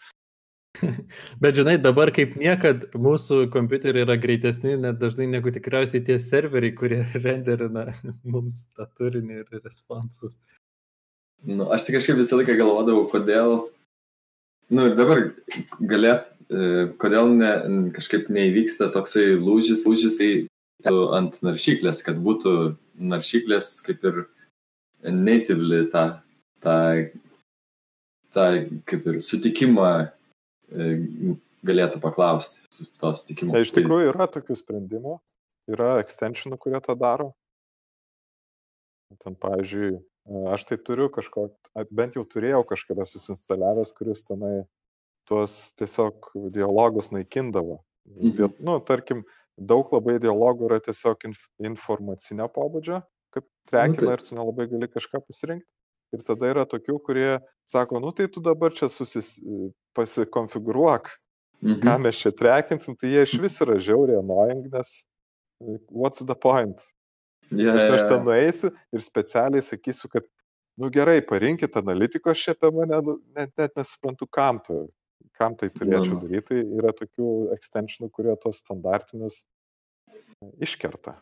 [1.41, 6.75] Bet žinai, dabar kaip niekad mūsų kompiuteriai yra greitesni net dažnai negu tikriausiai tie serveriai,
[6.77, 7.89] kurie renderina
[8.23, 10.39] mums tą turinį ir responsus.
[11.41, 13.55] Nu, aš tik kažkaip visą laiką galvodavau, kodėl,
[14.69, 15.23] nu ir dabar
[15.89, 17.53] galėt, e, kodėl ne,
[17.95, 20.29] kažkaip neįvyksta toksai lūžis, lūžis tai
[21.17, 22.53] ant naršyklės, kad būtų
[23.01, 24.21] naršyklės kaip ir
[25.03, 26.05] natively tą,
[26.63, 26.77] tą,
[28.35, 28.45] tą
[28.89, 30.91] kaip ir sutikimą e,
[31.65, 33.55] galėtų paklausti su to sutikimu.
[33.55, 35.17] Tai iš tikrųjų yra tokių sprendimų,
[35.71, 37.31] yra extensionų, kurie tą daro.
[39.19, 39.99] Ten, pavyzdžiui,
[40.29, 44.67] Aš tai turiu kažkokį, bent jau turėjau kažkada susinstaliavęs, kuris tenai
[45.25, 47.79] tuos tiesiog dialogus naikindavo.
[48.05, 48.59] Mhm.
[48.61, 49.23] Nu, tarkim,
[49.57, 53.01] daug labai dialogų yra tiesiog inf informacinio pobūdžio,
[53.33, 55.67] kad trekina nu, ir tu nelabai gali kažką pasirinkti.
[56.11, 57.39] Ir tada yra tokių, kurie
[57.71, 59.37] sako, nu tai tu dabar čia susis,
[59.95, 61.07] pasikonfigūruok,
[61.63, 61.77] mhm.
[61.85, 65.05] ką mes čia trekinsim, tai jie iš vis yra žiauriai annoying, nes
[65.87, 66.83] what's the point?
[67.51, 70.27] Yeah, Nes aš ten nueisiu ir specialiai sakysiu, kad,
[70.79, 74.85] nu gerai, parinkit analitikos čia apie mane, nu, net, net nesuprantu, kam, tu,
[75.39, 76.21] kam tai turėčiau no.
[76.23, 76.47] daryti.
[76.51, 79.41] Tai yra tokių extensionų, kurie tos standartinius
[80.63, 81.17] iškerta.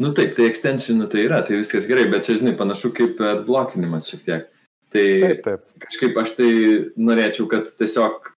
[0.00, 4.08] Nu taip, tai extensionų tai yra, tai viskas gerai, bet čia, žinai, panašu kaip atblokinimas
[4.10, 4.48] šiek tiek.
[4.94, 5.66] Tai taip, taip.
[5.82, 6.48] kažkaip aš tai
[6.98, 8.32] norėčiau, kad tiesiog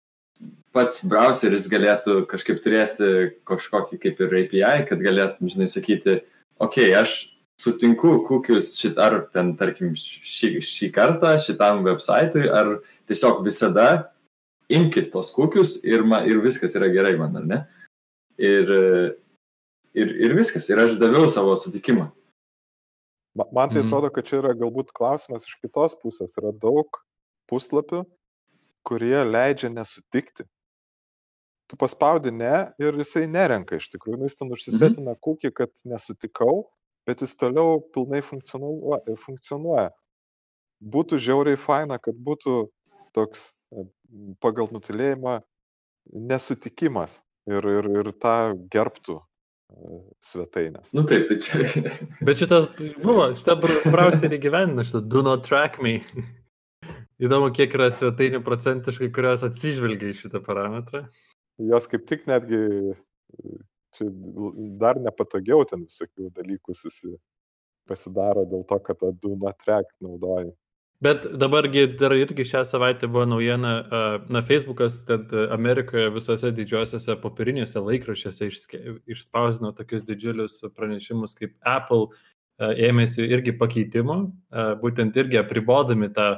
[0.77, 3.13] pats browseris galėtų kažkaip turėti
[3.49, 6.19] kažkokį kaip ir API, kad galėtum, žinai, sakyti,
[6.61, 7.17] okei, okay, aš
[7.61, 12.77] sutinku kukius šit, ar ten, tarkim, šį, šį kartą šitam website'ui, ar
[13.09, 13.89] tiesiog visada
[14.69, 17.63] imkite tos kukius ir, man, ir viskas yra gerai man, ar ne?
[18.37, 18.73] Ir,
[19.97, 22.11] ir, ir viskas, ir aš daviau savo sutikimą.
[23.37, 23.89] Man tai mhm.
[23.89, 26.37] atrodo, kad čia yra galbūt klausimas iš kitos pusės.
[26.41, 27.03] Yra daug
[27.51, 28.05] puslapių,
[28.87, 30.47] kurie leidžia nesutikti.
[31.67, 34.21] Tu paspaudi ne ir jisai nerenka iš tikrųjų.
[34.23, 35.21] Nu, jis ten užsisetina mhm.
[35.27, 36.65] kūkį, kad nesutikau
[37.07, 39.91] bet jis toliau pilnai funkcionuoja.
[40.83, 42.67] Būtų žiauriai faina, kad būtų
[43.17, 43.87] toks e,
[44.43, 45.39] pagal nutilėjimą
[46.13, 49.21] nesutikimas ir, ir, ir tą gerbtų
[50.25, 50.93] svetainės.
[50.97, 51.93] Nu taip, tai čia.
[52.27, 52.69] Bet šitas
[53.03, 53.57] buvo, šitą
[53.91, 55.99] browserį gyvenina, šitą do not track me.
[57.23, 61.07] Įdomu, kiek yra svetainių procentiškai, kurios atsižvelgia į šitą parametrą.
[61.71, 62.61] Jos kaip tik netgi
[63.97, 64.11] čia
[64.81, 67.15] dar nepatogiau ten visokių dalykų susi,
[67.89, 70.53] pasidaro dėl to, kad tą do not track naudoji.
[71.05, 73.73] Bet dabargi dar irgi šią savaitę buvo naujiena,
[74.33, 78.49] na, Facebookas, tad Amerikoje visose didžiosiuose popieriniuose laikraščiuose
[79.13, 82.09] išspausino tokius didžiulius pranešimus, kaip Apple
[82.57, 84.23] ėmėsi irgi pakeitimo,
[84.81, 86.31] būtent irgi apribodami tą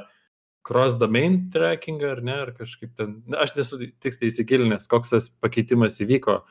[0.67, 6.01] cross-domain trackingą, ar ne, ar kažkaip ten, na, aš nesu tiksliai įsigilinęs, koks tas pakeitimas
[6.03, 6.41] įvyko,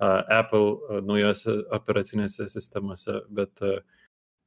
[0.00, 3.60] Apple naujose operacinėse sistemose, bet,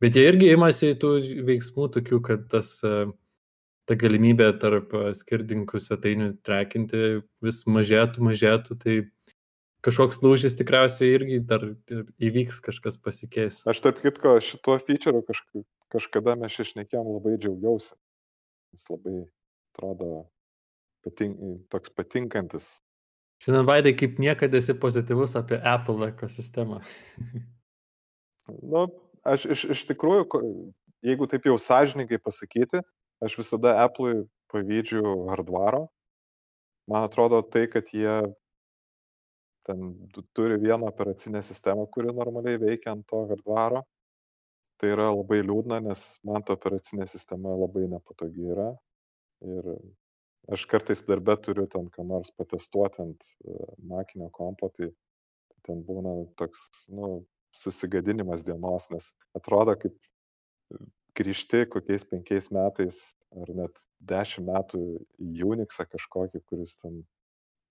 [0.02, 1.16] bet jie irgi imasi tų
[1.48, 8.98] veiksmų tokių, kad tas, ta galimybė tarp skirtingų svetainių trekinti vis mažėtų, mažėtų, tai
[9.86, 11.66] kažkoks lūžis tikriausiai irgi dar
[12.22, 13.62] įvyks, kažkas pasikeis.
[13.70, 17.96] Aš tarp kitko šituo feature'u kažk kažkada mes išnekėjom labai džiaugiausi.
[18.76, 19.18] Jis labai
[19.74, 20.12] atrodo
[21.04, 21.40] patink,
[21.74, 22.70] toks patinkantis.
[23.42, 26.82] Šiandien vaidai kaip niekada esi pozityvus apie Apple ekosistemą.
[28.74, 28.86] nu,
[29.28, 30.26] aš iš, iš tikrųjų,
[31.06, 32.82] jeigu taip jau sąžininkai pasakyti,
[33.22, 35.88] aš visada Apple'ui pavydžiu hardvaro.
[36.90, 38.22] Man atrodo tai, kad jie
[39.64, 43.84] ten turi vieną operacinę sistemą, kuri normaliai veikia ant to hardvaro.
[44.82, 48.72] Tai yra labai liūdna, nes man ta operacinė sistema labai nepatogi yra.
[49.46, 49.68] Ir
[50.50, 54.90] aš kartais darbę turiu ten ką nors patestuoti ant e, makinio kompo, tai
[55.68, 57.22] ten būna toks, nu,
[57.58, 59.98] susigadinimas dienos, nes atrodo kaip
[61.18, 63.02] grįžti kokiais penkiais metais
[63.36, 64.84] ar net dešimt metų
[65.20, 67.04] į Unixą kažkokį, kuris ten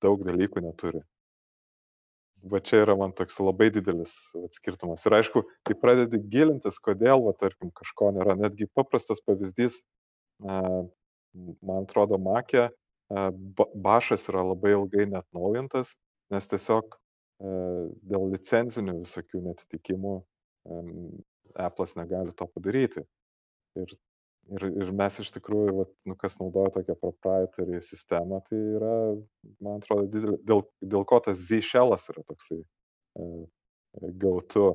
[0.05, 1.03] daug dalykų neturi
[2.43, 4.15] va čia yra man toks labai didelis
[4.55, 5.05] skirtumas.
[5.07, 9.81] Ir aišku, kai pradedi gilintis, kodėl, va, tarkim, kažko nėra, netgi paprastas pavyzdys,
[10.41, 12.71] man atrodo, makė,
[13.11, 15.97] bašas yra labai ilgai net naujintas,
[16.33, 16.97] nes tiesiog
[17.41, 20.15] dėl licenzinių visokių netitikimų
[21.57, 23.07] Apple'as negali to padaryti.
[23.81, 23.95] Ir
[24.51, 28.95] Ir, ir mes iš tikrųjų, vat, nu, kas naudoja tokią proprietary sistemą, tai yra,
[29.63, 33.27] man atrodo, didelė, dėl, dėl ko tas Z-shellas yra toksai e,
[34.19, 34.73] gautu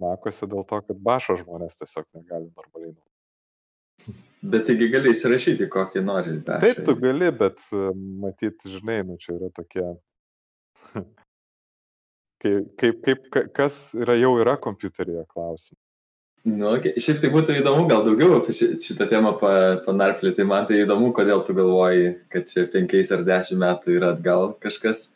[0.00, 4.18] makose, dėl to, kad bašo žmonės tiesiog negali normaliai naudoti.
[4.54, 6.34] Bet taigi gali įsirašyti, kokį nori.
[6.42, 6.60] Bešai.
[6.64, 7.84] Taip, tu gali, bet e,
[8.24, 9.86] matyt, žinai, nu čia yra tokie
[12.44, 15.80] kaip, kaip, kaip, kas yra, jau yra kompiuteryje klausimai.
[16.44, 16.92] Nu, okay.
[17.00, 20.42] šiaip tai būtų įdomu, gal daugiau apie šitą temą panarplėti.
[20.42, 24.50] Tai man tai įdomu, kodėl tu galvoji, kad čia penkiais ar dešimt metų yra atgal
[24.60, 25.06] kažkas.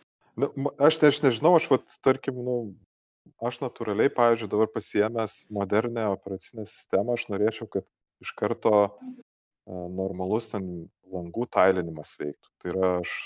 [0.41, 0.49] Nu,
[0.81, 2.57] aš, aš nežinau, aš, vat, tarkim, nu,
[3.45, 7.85] aš natūraliai, pavyzdžiui, dabar pasiemęs modernę operacinę sistemą, aš norėčiau, kad
[8.25, 8.89] iš karto
[9.69, 12.55] normalus ten langų tailinimas veiktų.
[12.63, 13.19] Tai yra, aš,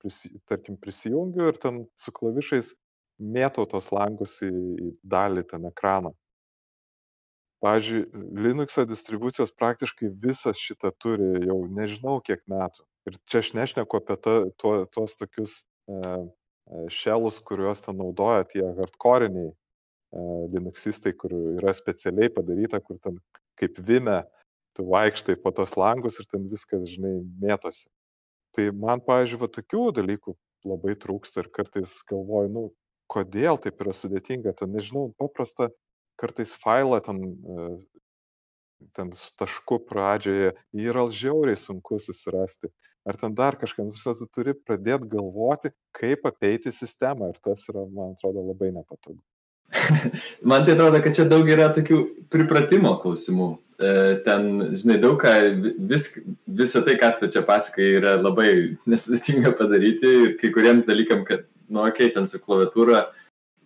[0.00, 2.72] prisi, tarkim, prisijungiu ir ten su klavišais
[3.20, 6.14] mėtau tos langus į, į dalį ten ekraną
[7.60, 8.06] pavyzdžiui
[8.40, 14.16] linuxo distribucijos praktiškai visas šitą turi jau nežinau kiek metų ir čia aš nešneku apie
[14.16, 15.60] ta, tuo, tuos tokius
[16.92, 19.54] šelus, e, e kuriuos ten naudoja tie hardcoriniai e,
[20.54, 23.18] linuxistai, kur yra specialiai padaryta, kur ten
[23.60, 24.22] kaip vime
[24.76, 27.88] tu vaikštai po tos langus ir ten viskas, žinai, mėtosi.
[28.56, 30.36] Tai man, pavyzdžiui, va tokių dalykų
[30.70, 32.62] labai trūksta ir kartais galvoju, nu,
[33.10, 35.70] kodėl taip yra sudėtinga, ten nežinau, paprasta
[36.20, 37.66] kartais failą ten, e,
[38.96, 42.70] ten su tašku pradžioje, jį yra žiauriai sunku susirasti.
[43.08, 48.12] Ar ten dar kažkam, tu turi pradėti galvoti, kaip apeiti sistemą ir tas yra, man
[48.14, 49.20] atrodo, labai nepatogu.
[50.50, 52.00] man tai atrodo, kad čia daug yra tokių
[52.32, 53.50] pripratimo klausimų.
[53.80, 53.92] E,
[54.26, 55.32] ten, žinai, daug ką,
[55.88, 56.10] vis,
[56.44, 58.50] visą tai, ką tu čia pasakai, yra labai
[58.92, 63.06] nesudėtinga padaryti ir kai kuriems dalykam, kad, nu, okei, okay, ten su klaviatūra,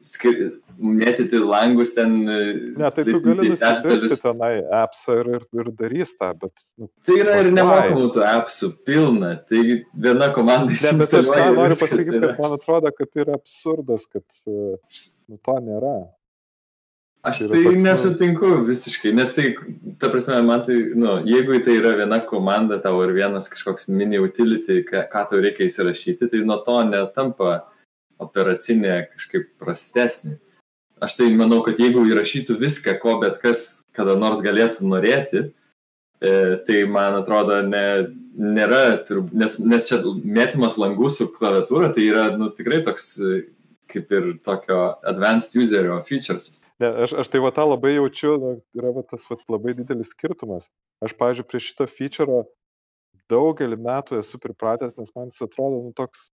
[0.05, 0.38] skir...
[0.74, 2.16] mėtyti langus ten.
[2.26, 2.38] E,
[2.78, 6.52] ne, tai tu gali nusipirkti tenai appsą ir, ir, ir darys tą, bet...
[6.80, 10.98] Nu, tai yra ir nemokamų tų appsų pilna, tai viena komanda įsivaizduoja.
[10.98, 14.76] Ne, bet aš tą noriu pasakyti, kad man atrodo, kad tai yra absurdas, kad e,
[15.30, 15.96] nu, to nėra.
[17.24, 19.55] Aš tai, tai toks, nu nesutinku visiškai, nes tai,
[20.00, 24.20] ta prasme, man tai, nu, jeigu tai yra viena komanda tau ir vienas kažkoks mini
[24.20, 27.62] utility, ką, ką tau reikia įsirašyti, tai nuo to netampa
[28.22, 30.38] operacinė kažkaip prastesnė.
[31.02, 35.42] Aš tai manau, kad jeigu įrašytų viską, ko bet kas kada nors galėtų norėti,
[36.22, 36.34] e,
[36.66, 37.84] tai man atrodo, ne,
[38.38, 39.02] nėra,
[39.34, 43.40] nes, nes čia mėtymas langų su klaviatūra, tai yra nu, tikrai toks e,
[43.90, 46.62] kaip ir tokio advanced userio features.
[46.82, 50.14] Ne, aš, aš tai va tą labai jaučiu, nu, yra va, tas va, labai didelis
[50.14, 50.70] skirtumas.
[51.04, 52.44] Aš, pavyzdžiui, prie šito feature
[53.30, 56.28] daugelį metų esu pripratęs, nes man jis atrodo nu, toks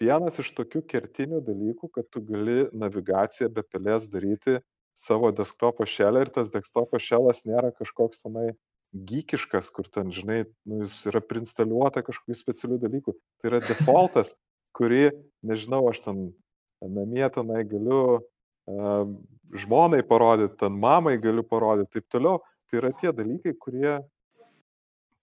[0.00, 4.58] vienas iš tokių kertinių dalykų, kad tu gali navigaciją be pelės daryti
[4.94, 8.52] savo desktopo šelę ir tas desktopo šelas nėra kažkoks tenai
[8.94, 13.14] gykiškas, kur ten, žinai, nu, jis yra prinstaliuota kažkokių specialių dalykų.
[13.42, 14.30] Tai yra defaultas,
[14.76, 15.08] kurį,
[15.42, 16.20] nežinau, aš ten
[16.84, 19.10] namie tenai galiu uh,
[19.64, 22.38] žmonai parodyti, ten mamai galiu parodyti, taip toliau.
[22.70, 23.98] Tai yra tie dalykai, kurie,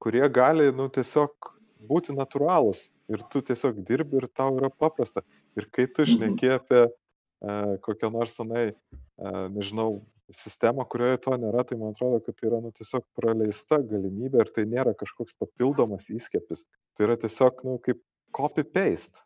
[0.03, 1.53] kurie gali, nu, tiesiog
[1.87, 5.23] būti natūralūs ir tu tiesiog dirbi ir tau yra paprasta.
[5.59, 6.13] Ir kai tu mhm.
[6.15, 10.01] šneki apie uh, kokią nors tenai, uh, nežinau,
[10.31, 14.51] sistemą, kurioje to nėra, tai man atrodo, kad tai yra nu, tiesiog praleista galimybė ir
[14.55, 16.63] tai nėra kažkoks papildomas įskiepis.
[16.95, 17.99] Tai yra tiesiog nu, kaip
[18.35, 19.25] copy-paste.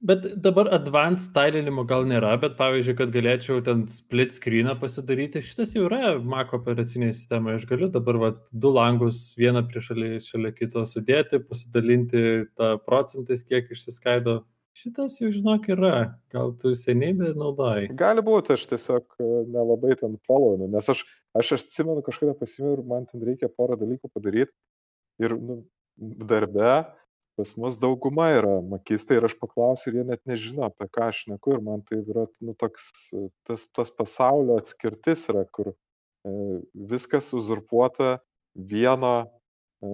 [0.00, 5.72] Bet dabar advanced stylinimo gal nėra, bet pavyzdžiui, kad galėčiau ten split screeną pasidaryti, šitas
[5.74, 7.58] jau yra Mac operacinėje sistemoje.
[7.58, 12.22] Aš galiu dabar vat, du langus vieną prie šalia, šalia kito sudėti, pasidalinti
[12.54, 14.36] tą procentais, kiek išsiskaido.
[14.78, 15.96] Šitas jau žinok yra,
[16.30, 17.88] gal tu seniai bet naudojai.
[17.98, 21.02] Gali būti, aš tiesiog e, nelabai ten followinu, nes aš,
[21.34, 24.54] aš atsimenu kažkada pasimėjau ir man ten reikia porą dalykų padaryti.
[25.26, 25.64] Ir nu,
[25.98, 26.76] darbe
[27.38, 31.20] pas mus dauguma yra makistai ir aš paklausiu ir jie net nežino, apie ką aš
[31.30, 32.90] neku ir man tai yra nu, toks,
[33.46, 36.32] tas, tas pasaulio atskirtis yra, kur e,
[36.90, 38.16] viskas uzurpuota
[38.74, 39.92] vieno e,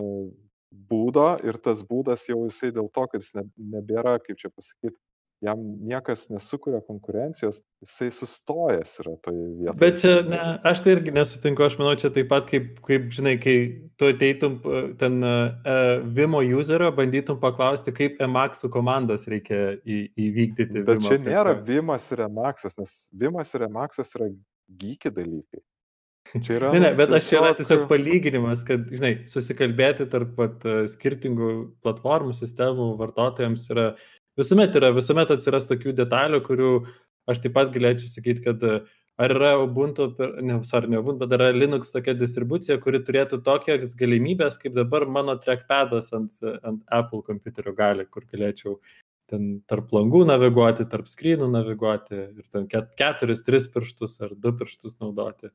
[0.90, 3.44] būdo ir tas būdas jau jisai dėl to, kad jis ne,
[3.76, 4.96] nebėra, kaip čia pasakyti,
[5.44, 9.78] jam niekas nesukuria konkurencijos, jisai sustojęs yra toje vietoje.
[9.82, 13.34] Bet čia, ne, aš tai irgi nesutinku, aš manau, čia taip pat kaip, kaip žinai,
[13.42, 13.56] kai
[14.00, 14.56] tu ateitum
[15.00, 20.80] ten uh, Vimo userio, bandytum paklausti, kaip Emaxų komandas reikia į, įvykdyti.
[20.80, 24.32] Bet Vimo čia nėra Vimas ir Emaxas, nes Vimas ir Emaxas yra
[24.80, 25.64] gyki dalykai.
[26.32, 26.72] Čia yra.
[26.72, 27.18] Ne, ne, bet tiesiog...
[27.18, 31.50] aš čia yra tiesiog palyginimas, kad, žinai, susikalbėti tarp pat, skirtingų
[31.84, 33.90] platformų, sistemų vartotojams yra
[34.40, 36.74] visuomet yra, visuomet atsiras tokių detalių, kurių
[37.30, 38.64] aš taip pat galėčiau sakyti, kad
[39.24, 40.08] ar yra Ubuntu,
[40.42, 45.06] ne, sorry, ne Ubuntu, bet yra Linux tokia distribucija, kuri turėtų tokias galimybės, kaip dabar
[45.06, 48.78] mano trackpadas ant, ant Apple kompiuterio gali, kur galėčiau
[49.30, 54.52] ten tarp langų naviguoti, tarp skrynų naviguoti ir ten ket, keturis, tris pirštus ar du
[54.56, 55.48] pirštus naudoti.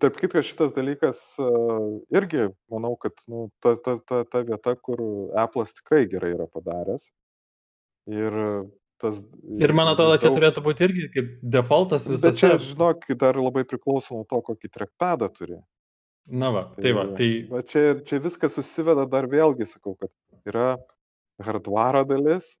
[0.00, 5.02] Tarp kitko, šitas dalykas uh, irgi, manau, kad nu, ta, ta, ta, ta vieta, kur
[5.36, 7.10] Apple'as tikrai gerai yra padaręs,
[8.10, 8.34] Ir
[9.00, 9.20] tas.
[9.60, 10.38] Ir man atrodo, čia daug...
[10.38, 12.24] turėtų būti irgi kaip defaultas visas.
[12.26, 15.60] Bet čia, žinok, dar labai priklauso nuo to, kokį trackpadą turi.
[16.32, 17.06] Na va, tai, tai va.
[17.16, 17.30] Tai...
[17.50, 20.12] Va čia, čia viskas susiveda dar vėlgi, sakau, kad
[20.48, 20.74] yra
[21.44, 22.54] hardware dalis,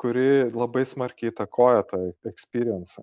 [0.00, 3.02] kuri labai smarkiai įtakoja tą experience.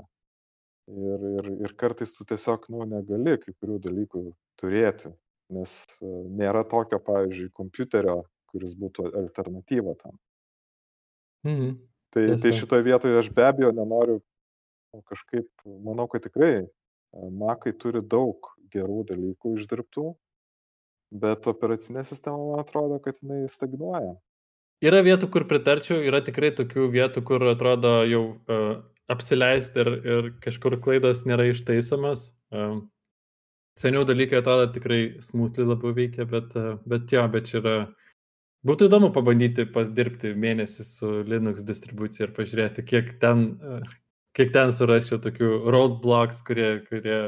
[0.86, 4.22] Ir, ir, ir kartais tu tiesiog, nu, negali kai kurių dalykų
[4.62, 5.10] turėti,
[5.56, 8.20] nes e, nėra tokio, pavyzdžiui, kompiuterio,
[8.54, 10.20] kuris būtų alternatyva tam.
[11.46, 11.76] Mhm.
[12.16, 12.44] Tai, tai Tiesa.
[12.44, 14.22] tai šitoje vietoje aš be abejo nenoriu
[15.10, 15.48] kažkaip,
[15.84, 16.68] manau, kad tikrai e,
[17.36, 20.06] Makai turi daug gerų dalykų išdirbtų,
[21.16, 24.16] bet operacinė sistema, man atrodo, kad jinai stagnuoja.
[24.84, 28.82] Yra vietų, kur pritarčiau, yra tikrai tokių vietų, kur atrodo jau uh,
[29.12, 32.28] apsileisti ir, ir kažkur klaidos nėra ištaisomas.
[32.52, 32.82] Uh,
[33.80, 37.78] seniau dalykai atrodo tikrai smūtli labiau veikia, bet, uh, bet jo, bet čia yra
[38.66, 43.44] Būtų įdomu pabandyti pasdirbti mėnesį su Linux distribucija ir pažiūrėti, kiek ten,
[44.38, 47.20] kiek ten surasčiau tokių roadblocks, kurie, kurie...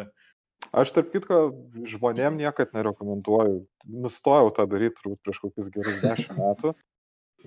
[0.73, 1.41] Aš tarp kitko
[1.87, 3.59] žmonėm niekad nerekomenduoju.
[4.03, 6.73] Nustojau tą daryti turbūt prieš kokius gerus dešimt metų,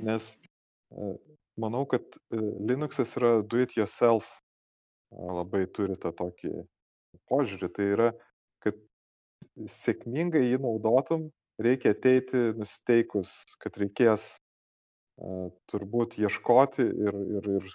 [0.07, 0.30] nes
[0.95, 1.11] e,
[1.61, 2.38] manau, kad e,
[2.70, 4.30] Linuxas yra do it yourself
[5.11, 6.55] labai turi tą tokį
[7.26, 7.72] požiūrį.
[7.74, 8.09] Tai yra,
[8.62, 8.78] kad
[9.80, 11.28] sėkmingai jį naudotum,
[11.61, 13.32] reikia ateiti nusiteikus,
[13.62, 14.30] kad reikės
[15.20, 17.70] uh, turbūt ieškoti ir, ir, ir,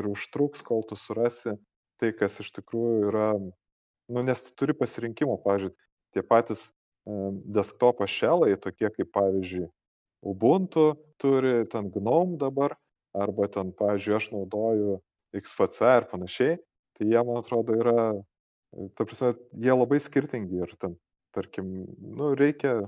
[0.00, 1.56] ir užtruks, kol tu surasi
[2.00, 3.30] tai, kas iš tikrųjų yra,
[4.10, 5.74] nu, nes tu turi pasirinkimo, pavyzdžiui,
[6.16, 9.68] tie patys uh, desktopo šelai, tokie kaip, pavyzdžiui,
[10.20, 12.74] Ubuntu turi ten GNOME dabar,
[13.16, 14.98] arba ten, pavyzdžiui, aš naudoju
[15.32, 16.58] XFC ir panašiai,
[16.98, 18.02] tai jie, man atrodo, yra,
[18.98, 20.98] ta prasme, jie labai skirtingi ir ten,
[21.32, 22.82] tarkim, nu, reikia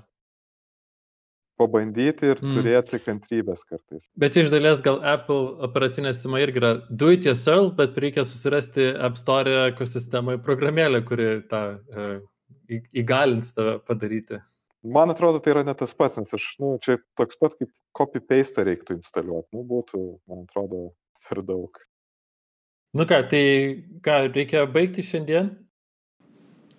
[1.61, 2.53] pabandyti ir mm.
[2.57, 4.09] turėti kantrybės kartais.
[4.19, 8.93] Bet iš dalies gal Apple operacinė sistema irgi yra do it yourself, bet reikia susirasti
[8.97, 12.17] App Store ekosistemai programėlę, kuri tą uh,
[12.93, 14.41] įgalins tave padaryti.
[14.83, 18.65] Man atrodo, tai yra ne tas pats, nes aš, nu, čia toks pat kaip copy-paste
[18.67, 19.53] reiktų instaliuoti.
[19.55, 20.01] Nu, būtų,
[20.31, 20.89] man atrodo,
[21.29, 21.79] per daug.
[22.93, 23.45] Nu ką, tai
[24.05, 25.53] ką, reikia baigti šiandien?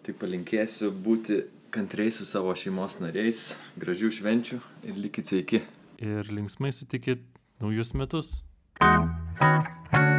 [0.04, 1.40] Tai palinkėsiu būti
[1.74, 5.64] kantriai su savo šeimos nariais, gražių švenčių ir likit sveiki.
[6.04, 7.26] Ir linksmai sutikit
[7.64, 8.42] naujus metus.
[8.80, 10.13] thank you